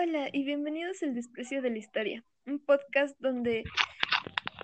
Hola 0.00 0.28
y 0.32 0.44
bienvenidos 0.44 1.02
al 1.02 1.12
Desprecio 1.12 1.60
de 1.60 1.70
la 1.70 1.78
Historia, 1.78 2.22
un 2.46 2.60
podcast 2.60 3.18
donde 3.18 3.64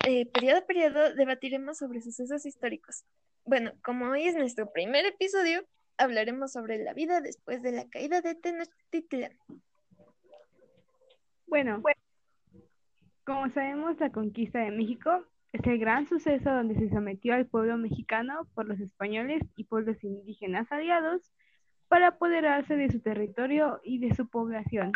eh, 0.07 0.27
periodo 0.27 0.59
a 0.59 0.67
periodo 0.67 1.13
debatiremos 1.13 1.79
sobre 1.79 2.01
sucesos 2.03 2.47
históricos. 2.47 3.05
Bueno, 3.45 3.73
como 3.83 4.07
hoy 4.11 4.29
es 4.29 4.37
nuestro 4.37 4.71
primer 4.71 5.05
episodio, 5.07 5.65
hablaremos 5.99 6.53
sobre 6.53 6.79
la 6.79 6.95
vida 6.95 7.21
después 7.21 7.63
de 7.63 7.73
la 7.73 7.89
caída 7.89 8.21
de 8.21 8.37
Tenochtitlan. 8.37 9.33
Bueno, 11.49 11.83
como 13.25 13.51
sabemos, 13.51 13.99
la 13.99 14.13
conquista 14.13 14.61
de 14.61 14.71
México 14.71 15.25
es 15.53 15.67
el 15.67 15.81
gran 15.81 16.07
suceso 16.07 16.49
donde 16.49 16.77
se 16.77 16.91
sometió 16.91 17.35
al 17.35 17.47
pueblo 17.47 17.77
mexicano 17.77 18.47
por 18.55 18.69
los 18.69 18.79
españoles 18.79 19.43
y 19.57 19.65
pueblos 19.65 19.97
indígenas 20.05 20.71
aliados 20.71 21.33
para 21.89 22.09
apoderarse 22.09 22.77
de 22.77 22.89
su 22.89 23.01
territorio 23.01 23.81
y 23.83 23.99
de 23.99 24.15
su 24.15 24.29
población. 24.29 24.93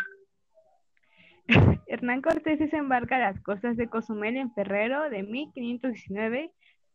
Hernán 1.87 2.21
Cortés 2.21 2.59
desembarca 2.59 3.15
a 3.15 3.31
las 3.31 3.41
costas 3.41 3.75
de 3.75 3.87
Cozumel 3.87 4.37
en 4.37 4.53
febrero 4.53 5.09
de 5.09 5.23
1519 5.23 6.51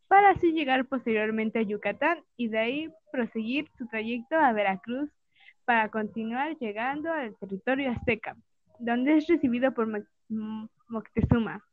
para 0.06 0.30
así 0.30 0.52
llegar 0.52 0.86
posteriormente 0.86 1.58
a 1.58 1.62
Yucatán 1.62 2.22
y 2.36 2.48
de 2.48 2.58
ahí 2.58 2.88
proseguir 3.10 3.68
su 3.76 3.86
trayecto 3.88 4.36
a 4.36 4.52
Veracruz 4.52 5.10
para 5.64 5.88
continuar 5.88 6.56
llegando 6.58 7.12
al 7.12 7.36
territorio 7.38 7.90
azteca, 7.90 8.36
donde 8.78 9.16
es 9.16 9.26
recibido 9.26 9.72
por 9.72 9.88
Moctezuma. 10.88 11.64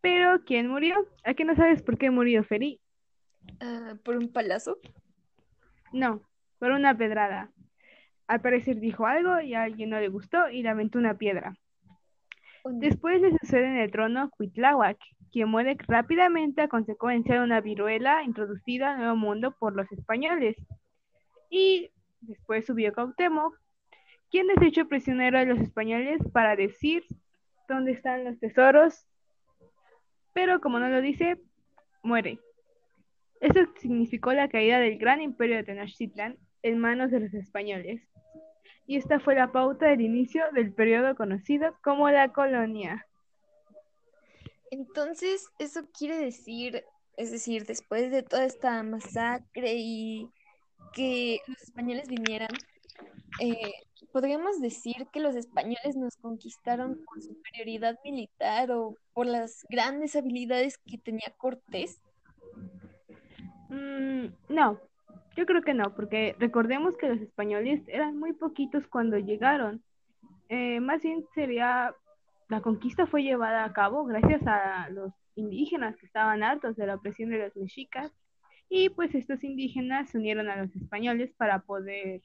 Pero, 0.00 0.44
¿quién 0.44 0.68
murió? 0.68 1.06
¿A 1.24 1.34
qué 1.34 1.44
no 1.44 1.56
sabes 1.56 1.82
por 1.82 1.98
qué 1.98 2.10
murió 2.10 2.44
Feri? 2.44 2.80
Ah, 3.60 3.94
¿Por 4.04 4.16
un 4.16 4.32
palazo? 4.32 4.78
No, 5.92 6.22
por 6.58 6.70
una 6.70 6.96
pedrada. 6.96 7.50
Al 8.28 8.40
parecer 8.40 8.78
dijo 8.78 9.06
algo 9.06 9.40
y 9.40 9.54
a 9.54 9.64
alguien 9.64 9.90
no 9.90 10.00
le 10.00 10.08
gustó 10.08 10.48
y 10.48 10.62
le 10.62 10.68
aventó 10.68 10.98
una 10.98 11.18
piedra. 11.18 11.56
Después 12.72 13.20
le 13.20 13.36
sucede 13.38 13.66
en 13.66 13.76
el 13.76 13.90
trono 13.90 14.30
Cuitláhuac, 14.30 14.98
quien 15.30 15.48
muere 15.48 15.76
rápidamente 15.86 16.62
a 16.62 16.68
consecuencia 16.68 17.34
de 17.34 17.40
una 17.44 17.60
viruela 17.60 18.22
introducida 18.22 18.92
al 18.92 18.98
Nuevo 18.98 19.16
Mundo 19.16 19.54
por 19.58 19.74
los 19.74 19.90
españoles. 19.92 20.56
Y 21.50 21.90
después 22.20 22.66
subió 22.66 22.92
Cuauhtémoc, 22.92 23.58
quien 24.30 24.50
es 24.50 24.60
hecho 24.62 24.88
prisionero 24.88 25.38
de 25.38 25.46
los 25.46 25.60
españoles 25.60 26.20
para 26.32 26.56
decir 26.56 27.04
dónde 27.68 27.92
están 27.92 28.24
los 28.24 28.38
tesoros, 28.38 29.06
pero 30.32 30.60
como 30.60 30.78
no 30.78 30.88
lo 30.88 31.00
dice, 31.00 31.40
muere. 32.02 32.38
Eso 33.40 33.60
significó 33.76 34.32
la 34.32 34.48
caída 34.48 34.78
del 34.78 34.98
gran 34.98 35.20
imperio 35.20 35.56
de 35.56 35.64
Tenochtitlan 35.64 36.36
en 36.62 36.78
manos 36.78 37.10
de 37.10 37.20
los 37.20 37.34
españoles. 37.34 38.02
Y 38.86 38.96
esta 38.96 39.18
fue 39.20 39.34
la 39.34 39.50
pauta 39.50 39.86
del 39.86 40.00
inicio 40.00 40.44
del 40.52 40.72
periodo 40.72 41.16
conocido 41.16 41.76
como 41.82 42.08
la 42.08 42.32
colonia. 42.32 43.06
Entonces, 44.70 45.48
eso 45.58 45.82
quiere 45.96 46.18
decir, 46.18 46.84
es 47.16 47.30
decir, 47.30 47.66
después 47.66 48.10
de 48.10 48.22
toda 48.22 48.44
esta 48.44 48.82
masacre 48.82 49.74
y 49.76 50.30
que 50.92 51.40
los 51.46 51.62
españoles 51.62 52.08
vinieran, 52.08 52.50
eh, 53.40 53.72
podríamos 54.12 54.60
decir 54.60 55.06
que 55.12 55.20
los 55.20 55.36
españoles 55.36 55.96
nos 55.96 56.16
conquistaron 56.16 57.04
con 57.04 57.22
superioridad 57.22 57.98
militar 58.04 58.70
o 58.70 58.96
por 59.12 59.26
las 59.26 59.66
grandes 59.68 60.16
habilidades 60.16 60.78
que 60.78 60.98
tenía 60.98 61.32
Cortés. 61.36 62.00
Mm, 63.68 64.28
no, 64.48 64.80
yo 65.36 65.46
creo 65.46 65.62
que 65.62 65.74
no, 65.74 65.94
porque 65.94 66.34
recordemos 66.38 66.96
que 66.96 67.08
los 67.08 67.20
españoles 67.20 67.82
eran 67.88 68.18
muy 68.18 68.32
poquitos 68.32 68.86
cuando 68.88 69.18
llegaron. 69.18 69.82
Eh, 70.48 70.80
más 70.80 71.02
bien 71.02 71.24
sería, 71.34 71.94
la 72.48 72.60
conquista 72.60 73.06
fue 73.06 73.22
llevada 73.22 73.64
a 73.64 73.72
cabo 73.72 74.04
gracias 74.04 74.42
a 74.46 74.88
los 74.90 75.12
indígenas 75.34 75.96
que 75.96 76.06
estaban 76.06 76.42
hartos 76.42 76.76
de 76.76 76.86
la 76.86 76.94
opresión 76.94 77.30
de 77.30 77.38
los 77.38 77.56
mexicas 77.56 78.10
y 78.68 78.88
pues 78.88 79.14
estos 79.14 79.44
indígenas 79.44 80.10
se 80.10 80.18
unieron 80.18 80.48
a 80.48 80.56
los 80.56 80.74
españoles 80.74 81.32
para 81.36 81.60
poder 81.60 82.22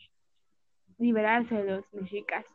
liberarse 0.97 1.55
de 1.55 1.75
los 1.75 1.93
mexicas. 1.93 2.45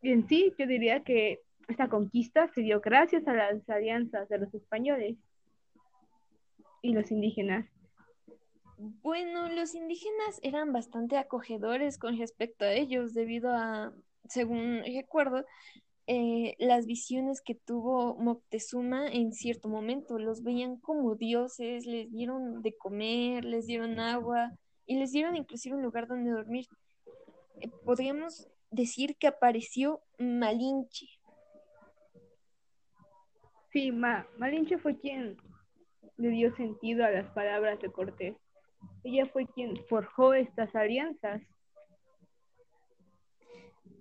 Y 0.00 0.10
en 0.10 0.26
sí, 0.26 0.52
yo 0.58 0.66
diría 0.66 1.04
que 1.04 1.40
esta 1.68 1.88
conquista 1.88 2.48
se 2.48 2.62
dio 2.62 2.80
gracias 2.80 3.26
a 3.28 3.34
las 3.34 3.68
alianzas 3.68 4.28
de 4.28 4.38
los 4.38 4.52
españoles 4.54 5.16
y 6.80 6.92
los 6.92 7.10
indígenas. 7.10 7.66
Bueno, 8.84 9.48
los 9.48 9.76
indígenas 9.76 10.40
eran 10.42 10.72
bastante 10.72 11.16
acogedores 11.16 11.98
con 11.98 12.18
respecto 12.18 12.64
a 12.64 12.72
ellos, 12.72 13.14
debido 13.14 13.52
a, 13.54 13.92
según 14.28 14.82
recuerdo, 14.84 15.44
eh, 16.08 16.56
las 16.58 16.86
visiones 16.86 17.40
que 17.42 17.54
tuvo 17.54 18.16
Moctezuma 18.16 19.06
en 19.06 19.34
cierto 19.34 19.68
momento. 19.68 20.18
Los 20.18 20.42
veían 20.42 20.78
como 20.78 21.14
dioses, 21.14 21.86
les 21.86 22.10
dieron 22.10 22.60
de 22.60 22.76
comer, 22.76 23.44
les 23.44 23.66
dieron 23.66 24.00
agua 24.00 24.50
y 24.84 24.98
les 24.98 25.12
dieron 25.12 25.36
inclusive 25.36 25.76
un 25.76 25.82
lugar 25.82 26.08
donde 26.08 26.32
dormir. 26.32 26.66
Eh, 27.60 27.70
podríamos 27.84 28.48
decir 28.72 29.14
que 29.16 29.28
apareció 29.28 30.00
Malinche. 30.18 31.06
Sí, 33.70 33.92
Malinche 33.92 34.76
fue 34.78 34.98
quien 34.98 35.36
le 36.16 36.28
dio 36.30 36.52
sentido 36.56 37.04
a 37.04 37.10
las 37.10 37.30
palabras 37.30 37.78
de 37.78 37.92
Cortés. 37.92 38.34
Ella 39.04 39.26
fue 39.26 39.46
quien 39.46 39.76
forjó 39.88 40.34
estas 40.34 40.74
alianzas. 40.74 41.42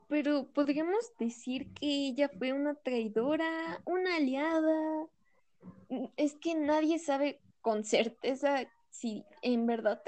Pero 0.07 0.47
podríamos 0.53 1.13
decir 1.17 1.73
que 1.73 1.87
ella 1.87 2.29
fue 2.29 2.53
una 2.53 2.75
traidora, 2.75 3.81
una 3.85 4.17
aliada. 4.17 5.07
Es 6.17 6.35
que 6.35 6.53
nadie 6.55 6.99
sabe 6.99 7.39
con 7.61 7.83
certeza 7.83 8.67
si 8.89 9.23
en 9.41 9.65
verdad 9.65 10.01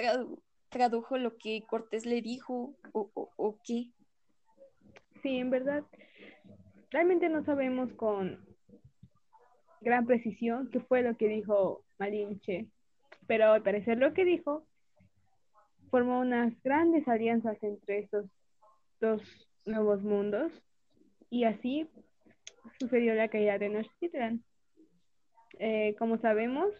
tradujo 0.70 1.18
lo 1.18 1.38
que 1.38 1.64
Cortés 1.70 2.06
le 2.06 2.22
dijo 2.22 2.76
o, 2.92 3.10
o 3.14 3.60
qué. 3.64 3.92
Sí, 5.22 5.38
en 5.38 5.50
verdad. 5.50 5.84
Realmente 6.92 7.30
no 7.30 7.44
sabemos 7.46 7.92
con 7.94 8.46
gran 9.82 10.06
precisión 10.06 10.70
qué 10.72 10.80
fue 10.82 11.02
lo 11.02 11.16
que 11.18 11.28
dijo 11.28 11.84
Malinche 11.98 12.68
pero 13.28 13.52
al 13.52 13.64
parecer 13.64 13.98
lo 13.98 14.14
que 14.14 14.26
dijo 14.26 14.66
formó 15.90 16.20
unas 16.20 16.54
grandes 16.64 17.08
alianzas 17.08 17.62
entre 17.62 18.00
estos 18.00 18.26
dos 19.00 19.22
nuevos 19.66 20.02
mundos 20.02 20.52
y 21.30 21.44
así 21.46 21.88
sucedió 22.80 23.14
la 23.16 23.28
caída 23.28 23.54
de 23.54 23.60
Tenochtitlan. 23.60 24.44
Eh, 25.60 25.96
como 26.00 26.18
sabemos, 26.18 26.74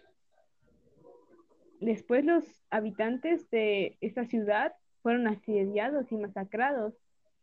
después 1.80 2.24
los 2.24 2.44
habitantes 2.70 3.48
de 3.50 3.96
esta 4.00 4.26
ciudad 4.26 4.74
fueron 5.02 5.28
asediados 5.28 6.10
y 6.10 6.16
masacrados. 6.16 6.94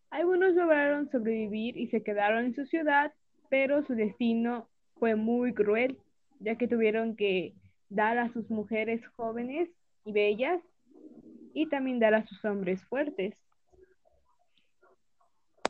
Algunos 0.09 0.56
lograron 0.56 1.09
sobrevivir 1.09 1.78
y 1.78 1.88
se 1.88 2.03
quedaron 2.03 2.45
en 2.45 2.56
su 2.56 2.66
ciudad, 2.66 3.13
pero 3.50 3.83
su 3.83 3.95
destino 3.95 4.68
fue 5.00 5.16
muy 5.16 5.53
cruel, 5.53 5.97
ya 6.39 6.56
que 6.56 6.68
tuvieron 6.68 7.16
que 7.16 7.53
dar 7.91 8.18
a 8.18 8.31
sus 8.31 8.50
mujeres 8.50 9.06
jóvenes 9.16 9.69
y 10.06 10.13
bellas 10.13 10.62
y 11.53 11.68
también 11.68 12.00
dar 12.00 12.16
a 12.16 12.25
sus 12.25 12.44
hombres 12.46 12.84
fuertes. 12.85 13.35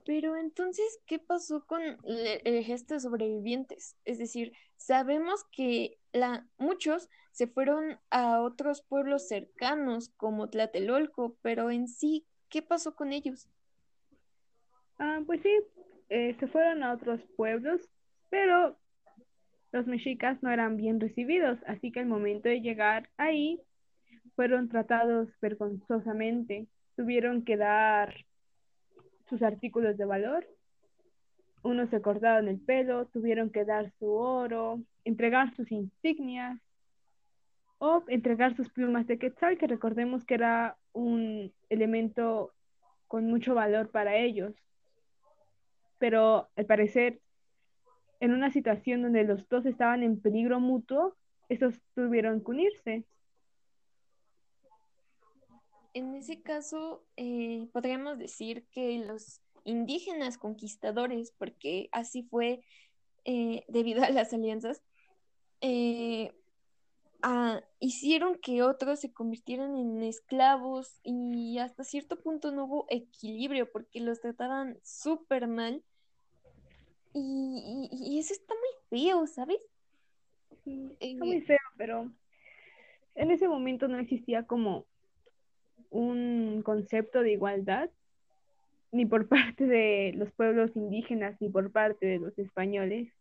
Pero 0.06 0.36
entonces, 0.36 1.00
¿qué 1.06 1.20
pasó 1.20 1.66
con 1.66 1.82
el 2.04 2.64
gesto 2.64 2.94
de 2.94 3.00
sobrevivientes? 3.00 3.98
Es 4.06 4.18
decir, 4.18 4.54
sabemos 4.76 5.44
que 5.52 6.00
la, 6.12 6.48
muchos 6.58 7.10
se 7.32 7.48
fueron 7.48 8.00
a 8.10 8.42
otros 8.42 8.84
pueblos 8.84 9.28
cercanos 9.28 10.10
como 10.18 10.50
Tlatelolco, 10.50 11.38
pero 11.42 11.72
en 11.72 11.88
sí, 11.88 12.26
¿qué 12.50 12.62
pasó 12.62 12.96
con 12.96 13.14
ellos? 13.14 13.48
Ah, 14.98 15.22
pues 15.26 15.42
sí, 15.42 15.56
eh, 16.10 16.36
se 16.40 16.48
fueron 16.48 16.84
a 16.84 16.94
otros 16.94 17.22
pueblos, 17.36 17.82
pero 18.30 18.81
los 19.72 19.88
mexicas 19.88 20.42
no 20.44 20.52
eran 20.52 20.76
bien 20.76 21.00
recibidos, 21.00 21.60
así 21.66 21.92
que 21.92 22.02
al 22.02 22.06
momento 22.06 22.50
de 22.50 22.62
llegar 22.62 23.10
ahí 23.18 23.62
fueron 24.36 24.70
tratados 24.70 25.30
vergonzosamente. 25.42 26.68
Tuvieron 26.96 27.44
que 27.44 27.58
dar 27.58 28.14
sus 29.30 29.42
artículos 29.42 29.98
de 29.98 30.06
valor. 30.06 30.46
Unos 31.64 31.90
se 31.90 32.02
cortaron 32.02 32.48
el 32.48 32.60
pelo, 32.60 33.06
tuvieron 33.08 33.50
que 33.50 33.66
dar 33.66 33.92
su 33.98 34.12
oro, 34.12 34.82
entregar 35.06 35.56
sus 35.56 35.72
insignias 35.72 36.60
o 37.78 38.04
entregar 38.08 38.56
sus 38.56 38.70
plumas 38.70 39.08
de 39.08 39.18
quetzal, 39.18 39.58
que 39.58 39.68
recordemos 39.68 40.26
que 40.26 40.34
era 40.34 40.78
un 40.92 41.54
elemento 41.70 42.54
con 43.08 43.26
mucho 43.26 43.56
valor 43.56 43.90
para 43.90 44.18
ellos. 44.18 44.54
Pero 45.98 46.50
al 46.56 46.66
parecer 46.66 47.21
en 48.22 48.34
una 48.34 48.52
situación 48.52 49.02
donde 49.02 49.24
los 49.24 49.50
dos 49.50 49.66
estaban 49.66 50.04
en 50.04 50.22
peligro 50.22 50.60
mutuo, 50.60 51.18
estos 51.50 51.82
tuvieron 51.96 52.42
que 52.42 52.52
unirse. 52.52 53.06
En 55.94 56.14
ese 56.16 56.42
caso, 56.42 57.04
eh, 57.18 57.68
podríamos 57.74 58.20
decir 58.20 58.66
que 58.72 59.00
los 59.00 59.42
indígenas 59.66 60.38
conquistadores, 60.38 61.34
porque 61.38 61.90
así 61.92 62.24
fue 62.24 62.64
eh, 63.26 63.66
debido 63.68 64.04
a 64.04 64.10
las 64.12 64.32
alianzas, 64.34 64.84
eh, 65.60 66.32
hicieron 67.80 68.36
que 68.40 68.62
otros 68.62 69.00
se 69.00 69.12
convirtieran 69.12 69.76
en 69.76 70.04
esclavos 70.04 71.00
y 71.04 71.58
hasta 71.58 71.84
cierto 71.84 72.20
punto 72.20 72.52
no 72.52 72.66
hubo 72.66 72.86
equilibrio 72.90 73.72
porque 73.72 74.00
los 74.00 74.22
trataban 74.22 74.80
súper 74.84 75.48
mal. 75.48 75.84
Y, 77.14 78.20
eso 78.20 78.34
está 78.34 78.54
muy 78.54 79.00
feo, 79.02 79.28
¿sabes? 79.28 79.60
está 81.00 81.26
muy 81.26 81.42
feo, 81.42 81.58
pero 81.76 82.12
en 83.16 83.32
ese 83.32 83.48
momento 83.48 83.88
no 83.88 84.00
existía 84.00 84.46
como 84.46 84.86
un 85.90 86.62
concepto 86.64 87.22
de 87.22 87.34
igualdad, 87.34 87.90
ni 88.92 89.06
por 89.06 89.28
parte 89.30 89.66
de 89.66 90.14
los 90.16 90.32
pueblos 90.32 90.72
indígenas, 90.76 91.40
ni 91.42 91.50
por 91.50 91.72
parte 91.72 92.06
de 92.06 92.20
los 92.20 92.38
españoles. 92.38 93.12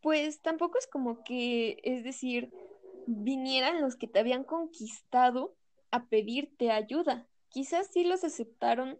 Pues 0.00 0.40
tampoco 0.40 0.78
es 0.78 0.86
como 0.86 1.24
que, 1.24 1.80
es 1.82 2.04
decir, 2.04 2.50
vinieran 3.06 3.80
los 3.80 3.96
que 3.96 4.06
te 4.06 4.18
habían 4.18 4.44
conquistado 4.44 5.54
a 5.90 6.06
pedirte 6.06 6.70
ayuda. 6.70 7.26
Quizás 7.48 7.88
sí 7.88 8.04
los 8.04 8.24
aceptaron 8.24 8.98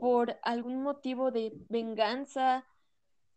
por 0.00 0.38
algún 0.42 0.82
motivo 0.82 1.30
de 1.30 1.52
venganza, 1.68 2.66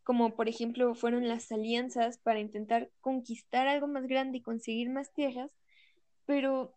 como 0.03 0.35
por 0.35 0.47
ejemplo 0.49 0.95
fueron 0.95 1.27
las 1.27 1.51
alianzas 1.51 2.17
para 2.17 2.39
intentar 2.39 2.91
conquistar 3.01 3.67
algo 3.67 3.87
más 3.87 4.07
grande 4.07 4.37
y 4.37 4.41
conseguir 4.41 4.89
más 4.89 5.13
tierras, 5.13 5.51
pero 6.25 6.75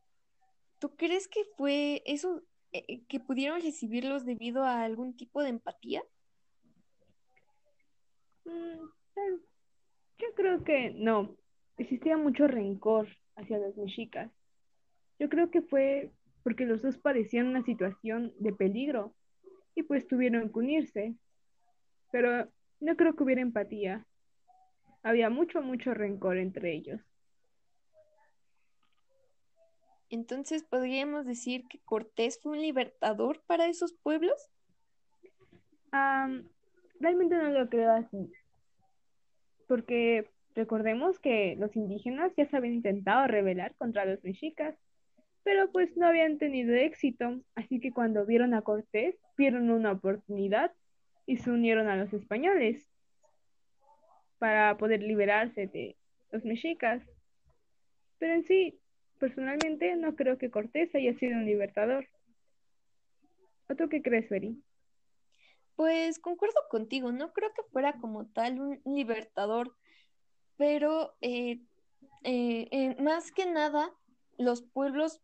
¿tú 0.78 0.94
crees 0.96 1.28
que 1.28 1.44
fue 1.56 2.02
eso 2.06 2.42
eh, 2.72 3.02
que 3.08 3.20
pudieron 3.20 3.60
recibirlos 3.60 4.24
debido 4.24 4.64
a 4.64 4.82
algún 4.82 5.16
tipo 5.16 5.42
de 5.42 5.50
empatía? 5.50 6.02
Mm, 8.44 8.88
yo 10.18 10.26
creo 10.34 10.64
que 10.64 10.90
no, 10.90 11.36
existía 11.76 12.16
mucho 12.16 12.46
rencor 12.46 13.08
hacia 13.36 13.58
los 13.58 13.76
mexicas. 13.76 14.30
Yo 15.18 15.28
creo 15.28 15.50
que 15.50 15.62
fue 15.62 16.12
porque 16.42 16.64
los 16.64 16.82
dos 16.82 16.96
parecían 16.96 17.48
una 17.48 17.64
situación 17.64 18.32
de 18.38 18.52
peligro 18.52 19.14
y 19.78 19.84
pues 19.84 20.08
tuvieron 20.08 20.50
que 20.52 20.58
unirse. 20.58 21.14
Pero 22.10 22.48
no 22.80 22.96
creo 22.96 23.14
que 23.14 23.22
hubiera 23.22 23.42
empatía. 23.42 24.04
Había 25.04 25.30
mucho, 25.30 25.62
mucho 25.62 25.94
rencor 25.94 26.36
entre 26.36 26.72
ellos. 26.72 27.00
Entonces, 30.10 30.64
¿podríamos 30.64 31.26
decir 31.26 31.66
que 31.68 31.78
Cortés 31.80 32.40
fue 32.42 32.52
un 32.52 32.62
libertador 32.62 33.42
para 33.46 33.66
esos 33.66 33.92
pueblos? 33.92 34.50
realmente 37.00 37.36
no 37.36 37.50
lo 37.50 37.68
creo 37.68 37.92
así. 37.92 38.32
Porque 39.68 40.28
recordemos 40.54 41.18
que 41.20 41.56
los 41.56 41.74
indígenas 41.76 42.32
ya 42.36 42.46
se 42.46 42.56
habían 42.56 42.74
intentado 42.74 43.26
rebelar 43.26 43.76
contra 43.76 44.04
los 44.04 44.22
mexicas, 44.24 44.76
pero 45.44 45.70
pues 45.70 45.96
no 45.96 46.06
habían 46.06 46.38
tenido 46.38 46.74
éxito. 46.74 47.40
Así 47.54 47.80
que 47.80 47.92
cuando 47.92 48.26
vieron 48.26 48.54
a 48.54 48.62
Cortés, 48.62 49.16
vieron 49.38 49.70
una 49.70 49.92
oportunidad 49.92 50.74
y 51.24 51.38
se 51.38 51.50
unieron 51.50 51.88
a 51.88 51.96
los 51.96 52.12
españoles 52.12 52.90
para 54.38 54.76
poder 54.76 55.02
liberarse 55.02 55.68
de 55.68 55.96
los 56.32 56.44
mexicas. 56.44 57.02
Pero 58.18 58.34
en 58.34 58.44
sí, 58.44 58.78
personalmente 59.18 59.94
no 59.96 60.16
creo 60.16 60.36
que 60.36 60.50
Cortés 60.50 60.94
haya 60.94 61.14
sido 61.14 61.38
un 61.38 61.46
libertador. 61.46 62.06
¿O 63.70 63.74
tú 63.76 63.88
qué 63.88 64.02
crees, 64.02 64.28
Feri? 64.28 64.60
Pues 65.76 66.18
concuerdo 66.18 66.60
contigo, 66.68 67.12
no 67.12 67.32
creo 67.32 67.52
que 67.54 67.62
fuera 67.70 67.92
como 68.00 68.26
tal 68.26 68.60
un 68.60 68.80
libertador, 68.84 69.76
pero 70.56 71.14
eh, 71.20 71.60
eh, 72.24 72.96
más 73.00 73.30
que 73.30 73.46
nada, 73.46 73.92
los 74.38 74.62
pueblos 74.62 75.20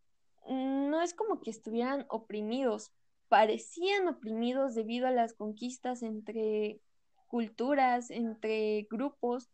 no 0.49 1.03
es 1.03 1.15
como 1.15 1.41
que 1.41 1.51
estuvieran 1.51 2.07
oprimidos, 2.09 2.93
parecían 3.29 4.09
oprimidos 4.09 4.75
debido 4.75 5.07
a 5.07 5.11
las 5.11 5.35
conquistas 5.35 6.03
entre 6.03 6.81
culturas, 7.27 8.11
entre 8.11 8.87
grupos, 8.91 9.51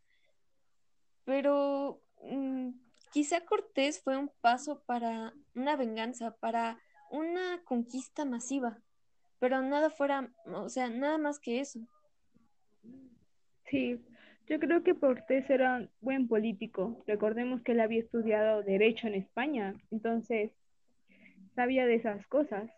pero 1.25 2.01
mm, 2.23 2.69
quizá 3.11 3.41
Cortés 3.45 4.01
fue 4.03 4.17
un 4.17 4.31
paso 4.41 4.83
para 4.85 5.33
una 5.55 5.75
venganza, 5.75 6.35
para 6.37 6.79
una 7.09 7.61
conquista 7.65 8.25
masiva, 8.25 8.79
pero 9.39 9.61
nada 9.61 9.89
fuera, 9.89 10.31
o 10.45 10.69
sea, 10.69 10.89
nada 10.89 11.17
más 11.17 11.39
que 11.39 11.59
eso. 11.59 11.79
Sí, 13.69 14.03
yo 14.47 14.59
creo 14.59 14.83
que 14.83 14.95
Cortés 14.95 15.49
era 15.49 15.77
un 15.77 15.89
buen 16.01 16.27
político. 16.27 17.03
Recordemos 17.07 17.61
que 17.61 17.71
él 17.71 17.79
había 17.79 18.01
estudiado 18.01 18.63
Derecho 18.63 19.07
en 19.07 19.15
España, 19.15 19.75
entonces 19.91 20.51
sabía 21.55 21.85
de 21.85 21.95
esas 21.95 22.25
cosas. 22.27 22.69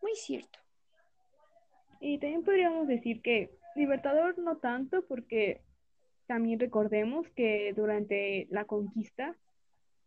Muy 0.00 0.14
cierto. 0.14 0.58
Y 2.00 2.18
también 2.18 2.44
podríamos 2.44 2.86
decir 2.86 3.20
que 3.22 3.50
Libertador 3.74 4.38
no 4.38 4.56
tanto, 4.56 5.04
porque 5.06 5.62
también 6.26 6.60
recordemos 6.60 7.28
que 7.30 7.72
durante 7.74 8.46
la 8.50 8.64
conquista 8.64 9.36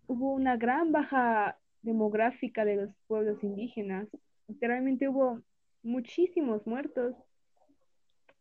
hubo 0.08 0.34
una 0.34 0.58
gran 0.58 0.92
baja 0.92 1.58
demográfica 1.82 2.66
de 2.66 2.76
los 2.76 2.90
pueblos 3.08 3.44
indígenas. 3.44 4.08
Literalmente 4.48 5.08
hubo 5.08 5.42
muchísimos 5.84 6.66
muertos. 6.68 7.16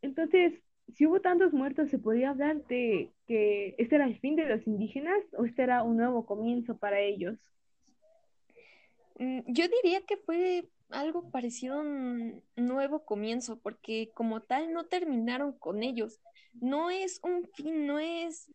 Entonces, 0.02 0.60
si 0.94 1.06
hubo 1.06 1.20
tantos 1.20 1.52
muertos, 1.52 1.90
¿se 1.90 1.98
podría 1.98 2.30
hablar 2.30 2.66
de 2.66 3.12
que 3.26 3.74
este 3.78 3.96
era 3.96 4.06
el 4.06 4.18
fin 4.18 4.36
de 4.36 4.46
los 4.46 4.66
indígenas 4.66 5.22
o 5.36 5.44
este 5.44 5.62
era 5.62 5.82
un 5.82 5.96
nuevo 5.96 6.26
comienzo 6.26 6.76
para 6.76 7.00
ellos? 7.00 7.38
Mm, 9.18 9.40
yo 9.46 9.64
diría 9.68 10.00
que 10.06 10.16
fue 10.16 10.68
algo 10.90 11.30
parecido 11.30 11.76
a 11.76 11.80
un 11.80 12.42
nuevo 12.56 13.04
comienzo, 13.04 13.58
porque 13.58 14.10
como 14.14 14.42
tal 14.42 14.72
no 14.72 14.86
terminaron 14.86 15.52
con 15.52 15.82
ellos. 15.82 16.20
No 16.54 16.90
es 16.90 17.20
un 17.22 17.48
fin, 17.54 17.86
no 17.86 17.98
es 17.98 18.50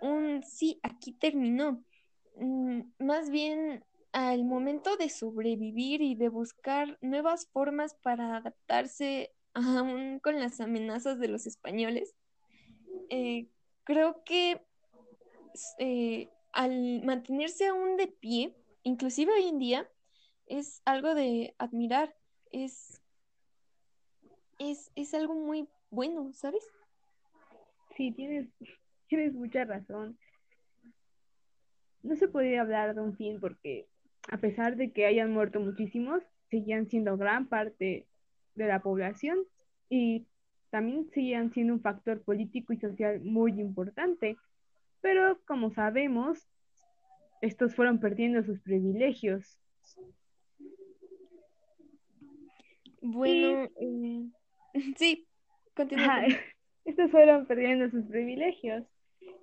un 0.00 0.42
sí, 0.42 0.80
aquí 0.82 1.12
terminó. 1.12 1.82
Mm, 2.36 2.82
más 2.98 3.30
bien 3.30 3.84
al 4.12 4.44
momento 4.44 4.96
de 4.96 5.08
sobrevivir 5.08 6.02
y 6.02 6.14
de 6.14 6.28
buscar 6.28 6.98
nuevas 7.00 7.46
formas 7.52 7.94
para 7.94 8.36
adaptarse 8.36 9.32
aún 9.54 10.18
con 10.20 10.38
las 10.40 10.60
amenazas 10.60 11.18
de 11.18 11.28
los 11.28 11.46
españoles, 11.46 12.14
eh, 13.08 13.48
creo 13.84 14.22
que 14.24 14.60
eh, 15.78 16.28
al 16.52 17.02
mantenerse 17.04 17.66
aún 17.66 17.96
de 17.96 18.08
pie, 18.08 18.56
inclusive 18.82 19.32
hoy 19.32 19.48
en 19.48 19.58
día, 19.58 19.90
es 20.50 20.82
algo 20.84 21.14
de 21.14 21.54
admirar, 21.58 22.14
es, 22.50 23.00
es, 24.58 24.90
es 24.96 25.14
algo 25.14 25.34
muy 25.34 25.68
bueno, 25.90 26.32
¿sabes? 26.32 26.68
Sí, 27.96 28.10
tienes, 28.10 28.48
tienes 29.08 29.32
mucha 29.32 29.64
razón. 29.64 30.18
No 32.02 32.16
se 32.16 32.28
podría 32.28 32.62
hablar 32.62 32.94
de 32.94 33.00
un 33.00 33.16
fin 33.16 33.38
porque 33.40 33.86
a 34.28 34.38
pesar 34.38 34.76
de 34.76 34.92
que 34.92 35.06
hayan 35.06 35.32
muerto 35.32 35.60
muchísimos, 35.60 36.22
seguían 36.50 36.88
siendo 36.88 37.16
gran 37.16 37.46
parte 37.48 38.08
de 38.56 38.66
la 38.66 38.80
población 38.80 39.38
y 39.88 40.26
también 40.70 41.08
seguían 41.10 41.52
siendo 41.52 41.74
un 41.74 41.80
factor 41.80 42.22
político 42.22 42.72
y 42.72 42.80
social 42.80 43.20
muy 43.20 43.60
importante. 43.60 44.36
Pero 45.00 45.40
como 45.46 45.70
sabemos, 45.70 46.48
estos 47.40 47.74
fueron 47.74 48.00
perdiendo 48.00 48.42
sus 48.42 48.60
privilegios 48.60 49.60
Bueno, 53.00 53.68
eh, 53.80 54.24
sí, 54.96 55.26
continúa. 55.74 56.22
Estos 56.84 57.10
fueron 57.10 57.46
perdiendo 57.46 57.90
sus 57.90 58.06
privilegios 58.06 58.84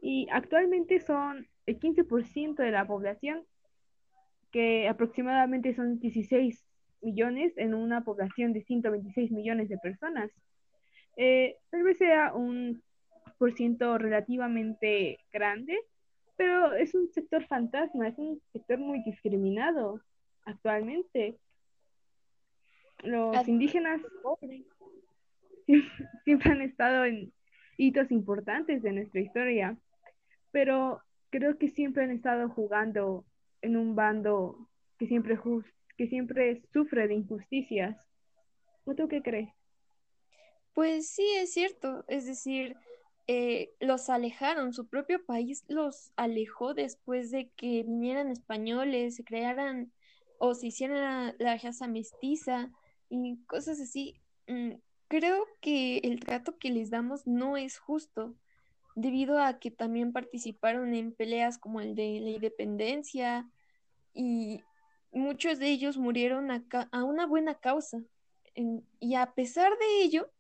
y 0.02 0.28
actualmente 0.32 1.00
son 1.00 1.48
el 1.66 1.80
15% 1.80 2.56
de 2.56 2.72
la 2.72 2.86
población, 2.86 3.46
que 4.52 4.88
aproximadamente 4.88 5.76
son 5.76 6.00
16 6.00 6.66
millones 7.02 7.54
en 7.58 7.74
una 7.74 8.04
población 8.04 8.54
de 8.54 8.64
126 8.64 9.32
millones 9.32 9.70
de 9.70 9.78
personas. 9.78 10.32
Eh, 11.16 11.58
tal 11.70 11.84
vez 11.84 11.98
sea 11.98 12.34
un 12.34 12.82
por 13.38 13.54
ciento 13.54 13.98
relativamente 13.98 15.20
grande, 15.32 15.78
pero 16.38 16.74
es 16.74 16.96
un 16.96 17.10
sector 17.12 17.46
fantasma, 17.46 18.08
es 18.08 18.18
un 18.18 18.42
sector 18.52 18.80
muy 18.80 19.04
discriminado 19.04 20.02
actualmente 20.46 21.38
los 23.04 23.48
indígenas 23.48 24.02
siempre 26.26 26.52
han 26.52 26.62
estado 26.62 27.06
en 27.06 27.34
hitos 27.78 28.12
importantes 28.12 28.82
de 28.82 28.92
nuestra 28.92 29.22
historia, 29.22 29.78
pero 30.52 31.02
creo 31.30 31.58
que 31.58 31.70
siempre 31.70 32.04
han 32.04 32.12
estado 32.12 32.50
jugando 32.50 33.26
en 33.62 33.78
un 33.78 33.96
bando 33.96 34.68
que 34.98 35.08
siempre 35.08 35.38
que 35.98 36.08
siempre 36.08 36.62
sufre 36.74 37.08
de 37.08 37.16
injusticias. 37.16 37.98
¿O 38.86 38.96
tú 38.96 39.08
qué 39.08 39.22
crees? 39.22 39.50
Pues 40.74 41.10
sí, 41.10 41.28
es 41.38 41.52
cierto. 41.54 42.06
Es 42.08 42.26
decir, 42.26 42.76
eh, 43.28 43.74
los 43.80 44.10
alejaron, 44.10 44.74
su 44.74 44.88
propio 44.88 45.26
país 45.26 45.66
los 45.68 46.14
alejó 46.16 46.74
después 46.74 47.32
de 47.32 47.50
que 47.58 47.84
vinieran 47.84 48.30
españoles, 48.30 49.16
se 49.16 49.24
crearan 49.24 49.92
o 50.40 50.54
se 50.54 50.68
hiciera 50.68 51.36
la, 51.38 51.58
raza 51.58 51.88
mestiza 51.88 52.72
y 53.10 53.38
cosas 53.46 53.80
así. 53.80 54.20
Mm, 54.48 54.74
creo 55.08 55.46
que 55.62 56.00
el 56.00 56.20
trato 56.20 56.58
que 56.58 56.70
les 56.70 56.90
damos 56.90 57.28
no 57.28 57.58
es 57.58 57.78
justo, 57.78 58.36
debido 58.96 59.40
a 59.40 59.60
que 59.60 59.72
también 59.72 60.12
participaron 60.12 60.94
en 60.94 61.14
peleas 61.14 61.58
como 61.58 61.82
el 61.82 61.96
de 61.96 62.20
la 62.20 62.30
independencia 62.32 63.48
y 64.14 64.64
muchos 65.12 65.60
de 65.60 65.68
ellos 65.70 65.98
murieron 65.98 66.52
a, 66.52 66.64
a 66.92 67.04
una 67.04 67.26
buena 67.26 67.56
causa. 67.56 68.02
y 69.00 69.16
a 69.16 69.34
pesar 69.36 69.72
de 69.78 70.02
ello, 70.02 70.32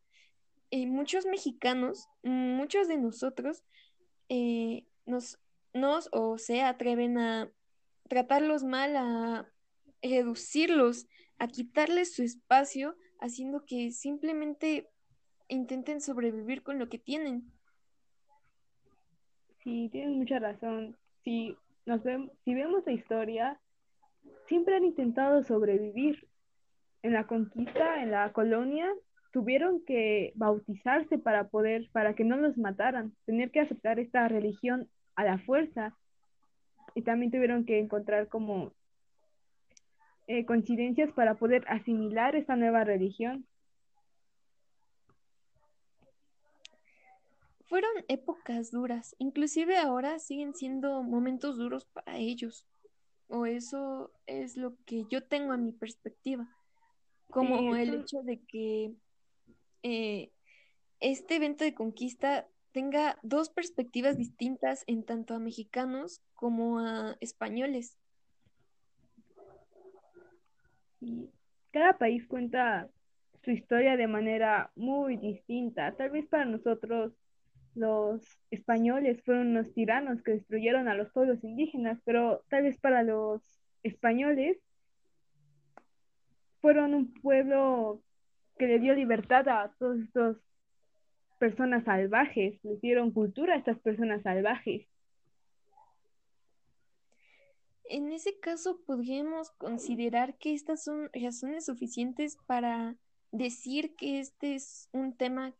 eh, 0.71 0.85
muchos 0.85 1.25
mexicanos, 1.25 2.09
muchos 2.23 2.87
de 2.87 2.97
nosotros, 2.97 3.63
eh, 4.27 4.85
nos, 5.05 5.39
nos 5.73 6.09
o 6.11 6.37
se 6.37 6.61
atreven 6.61 7.17
a 7.17 7.49
tratarlos 8.09 8.63
mal, 8.63 8.95
a 8.97 9.47
reducirlos, 10.01 11.07
a 11.39 11.47
quitarles 11.47 12.13
su 12.13 12.23
espacio, 12.23 12.95
haciendo 13.19 13.65
que 13.65 13.91
simplemente 13.91 14.89
intenten 15.47 16.01
sobrevivir 16.01 16.63
con 16.63 16.79
lo 16.79 16.89
que 16.89 16.99
tienen. 16.99 17.51
Sí, 19.63 19.89
tienes 19.91 20.15
mucha 20.15 20.39
razón. 20.39 20.97
Si, 21.23 21.55
nos 21.85 22.03
vemos, 22.03 22.31
si 22.43 22.53
vemos 22.53 22.83
la 22.85 22.93
historia, 22.93 23.59
siempre 24.47 24.75
han 24.75 24.85
intentado 24.85 25.43
sobrevivir. 25.43 26.27
En 27.03 27.13
la 27.13 27.27
conquista, 27.27 28.01
en 28.01 28.11
la 28.11 28.33
colonia, 28.33 28.91
tuvieron 29.31 29.83
que 29.85 30.33
bautizarse 30.35 31.17
para 31.17 31.47
poder, 31.47 31.89
para 31.91 32.15
que 32.15 32.23
no 32.23 32.37
los 32.37 32.57
mataran, 32.57 33.13
tener 33.25 33.51
que 33.51 33.59
aceptar 33.59 33.99
esta 33.99 34.27
religión 34.27 34.89
a 35.15 35.23
la 35.23 35.37
fuerza. 35.37 35.95
Y 36.95 37.03
también 37.03 37.31
tuvieron 37.31 37.65
que 37.65 37.79
encontrar 37.79 38.27
como 38.29 38.73
eh, 40.27 40.45
coincidencias 40.45 41.11
para 41.13 41.35
poder 41.35 41.63
asimilar 41.67 42.35
esta 42.35 42.55
nueva 42.55 42.83
religión. 42.83 43.47
Fueron 47.67 47.91
épocas 48.07 48.71
duras, 48.71 49.15
inclusive 49.19 49.77
ahora 49.77 50.19
siguen 50.19 50.53
siendo 50.53 51.03
momentos 51.03 51.57
duros 51.57 51.85
para 51.85 52.17
ellos, 52.17 52.65
o 53.27 53.45
eso 53.45 54.11
es 54.25 54.55
lo 54.55 54.77
que 54.85 55.05
yo 55.09 55.23
tengo 55.23 55.51
a 55.51 55.57
mi 55.57 55.73
perspectiva, 55.73 56.47
como 57.29 57.75
el 57.75 57.93
hecho 57.93 58.21
de 58.23 58.39
que 58.39 58.93
eh, 59.83 60.31
este 61.01 61.35
evento 61.35 61.65
de 61.65 61.73
conquista 61.73 62.47
tenga 62.71 63.19
dos 63.21 63.49
perspectivas 63.49 64.17
distintas 64.17 64.83
en 64.87 65.03
tanto 65.03 65.33
a 65.33 65.39
mexicanos 65.39 66.21
como 66.35 66.79
a 66.79 67.17
españoles. 67.19 67.97
Cada 71.71 71.97
país 71.97 72.25
cuenta 72.27 72.89
su 73.43 73.51
historia 73.51 73.97
de 73.97 74.07
manera 74.07 74.71
muy 74.75 75.17
distinta. 75.17 75.93
Tal 75.95 76.09
vez 76.09 76.27
para 76.27 76.45
nosotros 76.45 77.13
los 77.75 78.21
españoles 78.49 79.21
fueron 79.23 79.49
unos 79.49 79.71
tiranos 79.73 80.21
que 80.23 80.31
destruyeron 80.31 80.87
a 80.87 80.95
los 80.95 81.11
pueblos 81.11 81.43
indígenas, 81.43 81.99
pero 82.03 82.43
tal 82.49 82.63
vez 82.63 82.79
para 82.79 83.03
los 83.03 83.41
españoles 83.83 84.57
fueron 86.59 86.93
un 86.93 87.13
pueblo 87.13 88.01
que 88.57 88.67
le 88.67 88.79
dio 88.79 88.95
libertad 88.95 89.47
a 89.47 89.71
todas 89.77 89.99
estas 89.99 90.37
personas 91.39 91.83
salvajes, 91.83 92.59
le 92.63 92.77
dieron 92.77 93.11
cultura 93.11 93.53
a 93.53 93.57
estas 93.57 93.79
personas 93.79 94.23
salvajes. 94.23 94.87
En 97.89 98.11
ese 98.11 98.39
caso, 98.39 98.79
podríamos 98.85 99.51
considerar 99.51 100.37
que 100.37 100.53
estas 100.53 100.83
son 100.83 101.09
razones 101.13 101.65
suficientes 101.65 102.37
para 102.45 102.97
decir 103.31 103.95
que 103.95 104.19
este 104.19 104.55
es 104.55 104.89
un 104.91 105.15
tema 105.15 105.53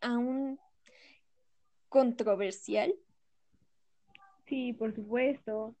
aún 0.00 0.58
controversial? 1.88 2.94
Sí, 4.46 4.72
por 4.72 4.94
supuesto. 4.94 5.74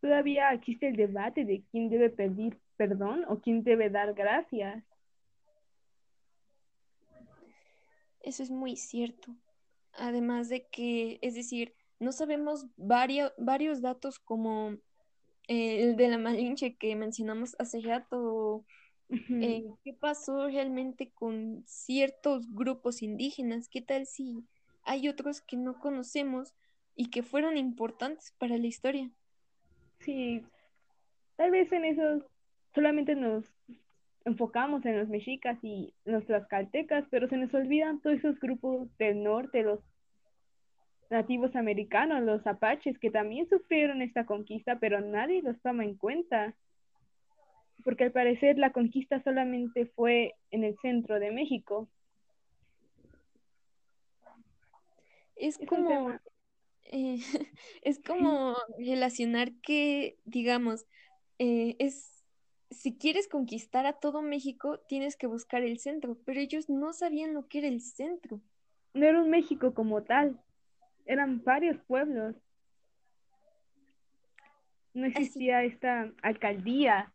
Todavía 0.00 0.52
existe 0.52 0.88
el 0.88 0.96
debate 0.96 1.44
de 1.44 1.64
quién 1.70 1.88
debe 1.88 2.10
pedir 2.10 2.58
perdón 2.76 3.24
o 3.28 3.40
quién 3.40 3.64
debe 3.64 3.90
dar 3.90 4.14
gracias. 4.14 4.84
Eso 8.20 8.42
es 8.42 8.50
muy 8.50 8.76
cierto. 8.76 9.34
Además 9.92 10.48
de 10.48 10.66
que, 10.68 11.18
es 11.22 11.34
decir, 11.34 11.74
no 11.98 12.12
sabemos 12.12 12.66
varios, 12.76 13.32
varios 13.36 13.80
datos 13.80 14.18
como 14.20 14.76
eh, 15.48 15.82
el 15.82 15.96
de 15.96 16.08
la 16.08 16.18
Malinche 16.18 16.76
que 16.76 16.94
mencionamos 16.94 17.56
hace 17.58 17.80
rato, 17.80 18.64
eh, 19.08 19.64
qué 19.82 19.94
pasó 19.94 20.46
realmente 20.46 21.10
con 21.10 21.64
ciertos 21.66 22.52
grupos 22.54 23.02
indígenas, 23.02 23.68
qué 23.68 23.80
tal 23.80 24.06
si 24.06 24.44
hay 24.84 25.08
otros 25.08 25.40
que 25.40 25.56
no 25.56 25.78
conocemos 25.80 26.54
y 26.94 27.10
que 27.10 27.22
fueron 27.22 27.56
importantes 27.56 28.34
para 28.38 28.58
la 28.58 28.66
historia. 28.66 29.10
Sí, 30.00 30.42
tal 31.36 31.50
vez 31.50 31.72
en 31.72 31.84
eso 31.86 32.26
solamente 32.74 33.14
nos 33.14 33.44
enfocamos 34.24 34.84
en 34.84 34.98
los 34.98 35.08
mexicas 35.08 35.58
y 35.62 35.94
los 36.04 36.26
tlaxcaltecas, 36.26 37.06
pero 37.10 37.28
se 37.28 37.38
nos 37.38 37.52
olvidan 37.54 38.00
todos 38.00 38.18
esos 38.18 38.38
grupos 38.38 38.88
del 38.98 39.22
norte, 39.22 39.62
los 39.62 39.80
nativos 41.10 41.56
americanos, 41.56 42.22
los 42.22 42.46
apaches, 42.46 42.98
que 42.98 43.10
también 43.10 43.48
sufrieron 43.48 44.02
esta 44.02 44.26
conquista, 44.26 44.78
pero 44.78 45.00
nadie 45.00 45.42
los 45.42 45.60
toma 45.60 45.84
en 45.84 45.96
cuenta. 45.96 46.54
Porque 47.84 48.04
al 48.04 48.12
parecer 48.12 48.58
la 48.58 48.72
conquista 48.72 49.22
solamente 49.22 49.86
fue 49.86 50.34
en 50.50 50.64
el 50.64 50.76
centro 50.80 51.18
de 51.18 51.30
México. 51.30 51.88
Es, 55.36 55.58
como, 55.58 56.10
eh, 56.84 57.18
es 57.82 58.00
como 58.00 58.56
relacionar 58.78 59.52
que, 59.62 60.18
digamos, 60.24 60.86
eh, 61.38 61.76
es, 61.78 62.24
si 62.70 62.98
quieres 62.98 63.28
conquistar 63.28 63.86
a 63.86 63.94
todo 63.94 64.20
México, 64.20 64.80
tienes 64.88 65.16
que 65.16 65.28
buscar 65.28 65.62
el 65.62 65.78
centro, 65.78 66.18
pero 66.24 66.40
ellos 66.40 66.68
no 66.68 66.92
sabían 66.92 67.34
lo 67.34 67.46
que 67.46 67.58
era 67.58 67.68
el 67.68 67.80
centro. 67.80 68.40
No 68.94 69.06
era 69.06 69.22
un 69.22 69.30
México 69.30 69.74
como 69.74 70.02
tal, 70.02 70.40
eran 71.08 71.42
varios 71.42 71.80
pueblos. 71.80 72.36
No 74.92 75.06
existía 75.06 75.64
esta 75.64 76.12
alcaldía 76.22 77.12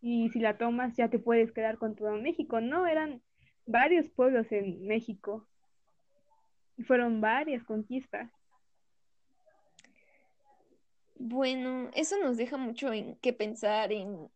y 0.00 0.28
si 0.28 0.38
la 0.38 0.58
tomas 0.58 0.94
ya 0.96 1.08
te 1.08 1.18
puedes 1.18 1.50
quedar 1.50 1.78
con 1.78 1.96
todo 1.96 2.12
México. 2.12 2.60
No, 2.60 2.86
eran 2.86 3.22
varios 3.66 4.08
pueblos 4.10 4.52
en 4.52 4.86
México. 4.86 5.48
Fueron 6.86 7.20
varias 7.20 7.64
conquistas. 7.64 8.30
Bueno, 11.16 11.90
eso 11.94 12.18
nos 12.18 12.36
deja 12.36 12.58
mucho 12.58 12.92
en 12.92 13.16
qué 13.16 13.32
pensar, 13.32 13.90
en 13.92 14.28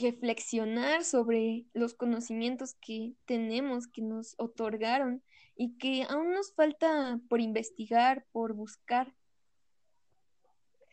reflexionar 0.00 1.04
sobre 1.04 1.64
los 1.72 1.94
conocimientos 1.94 2.74
que 2.74 3.14
tenemos, 3.24 3.86
que 3.86 4.02
nos 4.02 4.34
otorgaron 4.38 5.22
y 5.56 5.76
que 5.78 6.04
aún 6.08 6.32
nos 6.32 6.52
falta 6.54 7.20
por 7.28 7.40
investigar, 7.40 8.24
por 8.32 8.54
buscar. 8.54 9.12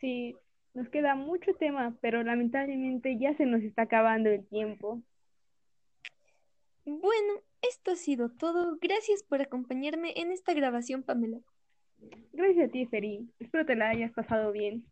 Sí, 0.00 0.36
nos 0.74 0.88
queda 0.88 1.14
mucho 1.14 1.54
tema, 1.54 1.96
pero 2.00 2.22
lamentablemente 2.22 3.18
ya 3.18 3.36
se 3.36 3.46
nos 3.46 3.62
está 3.62 3.82
acabando 3.82 4.30
el 4.30 4.46
tiempo. 4.46 5.02
Bueno, 6.84 7.34
esto 7.62 7.92
ha 7.92 7.96
sido 7.96 8.30
todo. 8.30 8.78
Gracias 8.80 9.22
por 9.22 9.40
acompañarme 9.40 10.12
en 10.16 10.32
esta 10.32 10.54
grabación, 10.54 11.02
Pamela. 11.02 11.38
Gracias 12.32 12.68
a 12.68 12.72
ti, 12.72 12.86
Feri. 12.86 13.28
Espero 13.38 13.64
te 13.64 13.76
la 13.76 13.90
hayas 13.90 14.12
pasado 14.12 14.50
bien. 14.50 14.84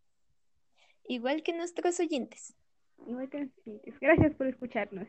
Igual 1.09 1.43
que 1.43 1.53
nuestros 1.53 1.99
oyentes. 1.99 2.55
Igual 3.07 3.29
que 3.29 3.39
nuestros 3.39 3.67
oyentes. 3.67 3.99
Gracias 4.01 4.35
por 4.37 4.47
escucharnos. 4.47 5.09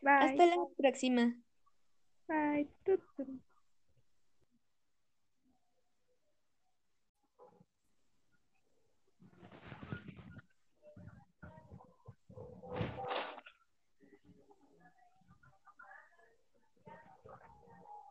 Bye. 0.00 0.12
Hasta 0.12 0.46
la 0.46 0.56
próxima. 0.76 1.36
Bye. 2.28 2.66